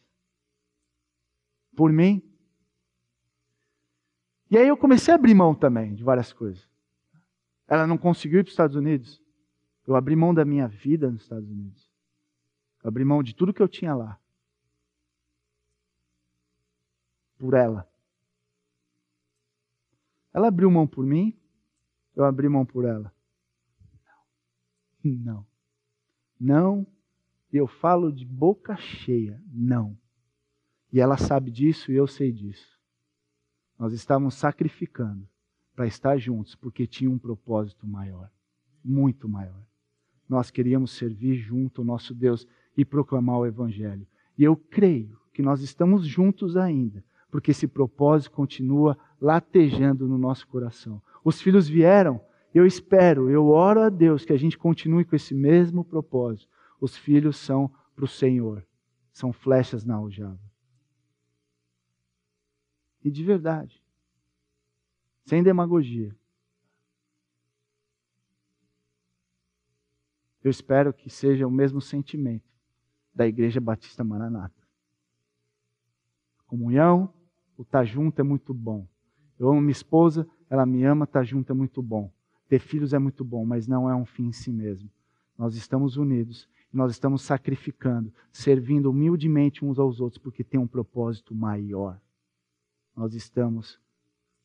[1.74, 2.22] Por mim,
[4.51, 6.68] e aí eu comecei a abrir mão também de várias coisas.
[7.66, 9.20] Ela não conseguiu ir para os Estados Unidos.
[9.86, 11.90] Eu abri mão da minha vida nos Estados Unidos.
[12.82, 14.18] Eu abri mão de tudo que eu tinha lá.
[17.38, 17.88] Por ela.
[20.32, 21.36] Ela abriu mão por mim,
[22.16, 23.12] eu abri mão por ela.
[25.05, 25.47] Não.
[26.40, 26.86] Não.
[27.52, 29.40] Eu falo de boca cheia.
[29.52, 29.97] Não.
[30.93, 32.76] E ela sabe disso e eu sei disso.
[33.78, 35.28] Nós estávamos sacrificando
[35.74, 38.30] para estar juntos, porque tinha um propósito maior,
[38.82, 39.62] muito maior.
[40.28, 44.06] nós queríamos servir junto ao nosso Deus e proclamar o Evangelho.
[44.36, 47.05] E eu creio que nós estamos juntos ainda,
[47.37, 51.03] porque esse propósito continua latejando no nosso coração.
[51.23, 52.19] Os filhos vieram,
[52.55, 56.51] eu espero, eu oro a Deus que a gente continue com esse mesmo propósito.
[56.81, 58.67] Os filhos são para o Senhor,
[59.13, 60.41] são flechas na aljava.
[63.05, 63.85] E de verdade,
[65.27, 66.17] sem demagogia.
[70.43, 72.49] Eu espero que seja o mesmo sentimento
[73.15, 74.67] da Igreja Batista Maranata.
[76.47, 77.13] Comunhão,
[77.57, 78.87] o estar tá junto é muito bom.
[79.39, 82.11] Eu amo minha esposa, ela me ama, estar tá junto é muito bom.
[82.49, 84.91] Ter filhos é muito bom, mas não é um fim em si mesmo.
[85.37, 91.35] Nós estamos unidos, nós estamos sacrificando, servindo humildemente uns aos outros, porque tem um propósito
[91.35, 92.01] maior.
[92.95, 93.81] Nós estamos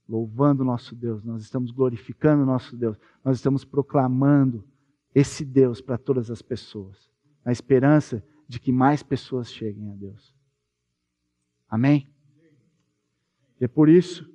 [0.07, 4.63] louvando nosso Deus, nós estamos glorificando nosso Deus, nós estamos proclamando
[5.15, 7.09] esse Deus para todas as pessoas,
[7.45, 10.35] na esperança de que mais pessoas cheguem a Deus.
[11.69, 12.09] Amém?
[13.61, 14.27] E é por isso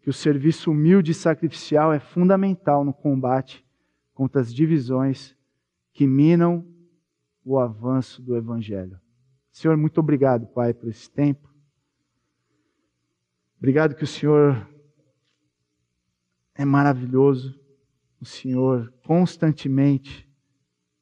[0.00, 3.66] que o serviço humilde e sacrificial é fundamental no combate
[4.14, 5.36] contra as divisões
[5.92, 6.64] que minam
[7.44, 9.00] o avanço do Evangelho.
[9.50, 11.52] Senhor, muito obrigado, Pai, por esse tempo.
[13.58, 14.68] Obrigado que o Senhor
[16.54, 17.58] é maravilhoso.
[18.20, 20.30] O Senhor constantemente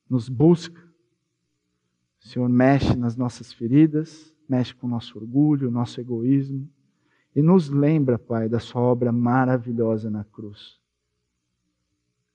[0.09, 0.81] nos busca.
[2.19, 6.67] O Senhor mexe nas nossas feridas, mexe com o nosso orgulho, o nosso egoísmo.
[7.35, 10.81] E nos lembra, Pai, da Sua obra maravilhosa na cruz.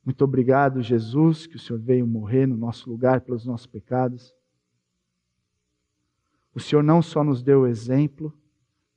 [0.03, 4.34] Muito obrigado, Jesus, que o Senhor veio morrer no nosso lugar pelos nossos pecados.
[6.56, 8.34] O Senhor não só nos deu o exemplo,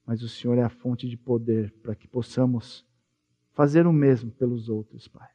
[0.07, 2.87] mas o Senhor é a fonte de poder para que possamos
[3.53, 5.29] fazer o mesmo pelos outros, Pai.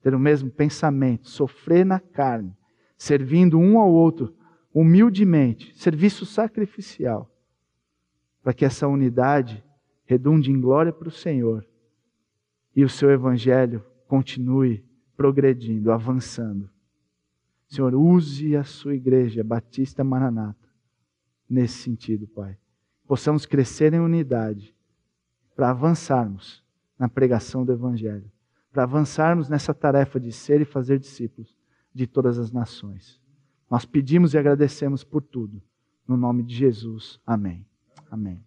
[0.00, 2.56] Ter o mesmo pensamento, sofrer na carne,
[2.96, 4.34] servindo um ao outro
[4.72, 7.30] humildemente, serviço sacrificial,
[8.42, 9.62] para que essa unidade
[10.12, 11.66] redunde em glória para o Senhor
[12.76, 14.84] e o seu evangelho continue
[15.16, 16.68] progredindo, avançando.
[17.66, 20.68] Senhor, use a sua igreja, Batista Maranata,
[21.48, 22.58] nesse sentido, Pai.
[23.06, 24.74] Possamos crescer em unidade
[25.56, 26.62] para avançarmos
[26.98, 28.30] na pregação do Evangelho,
[28.70, 31.56] para avançarmos nessa tarefa de ser e fazer discípulos
[31.94, 33.20] de todas as nações.
[33.70, 35.62] Nós pedimos e agradecemos por tudo.
[36.06, 37.18] No nome de Jesus.
[37.26, 37.66] Amém.
[38.10, 38.42] Amém.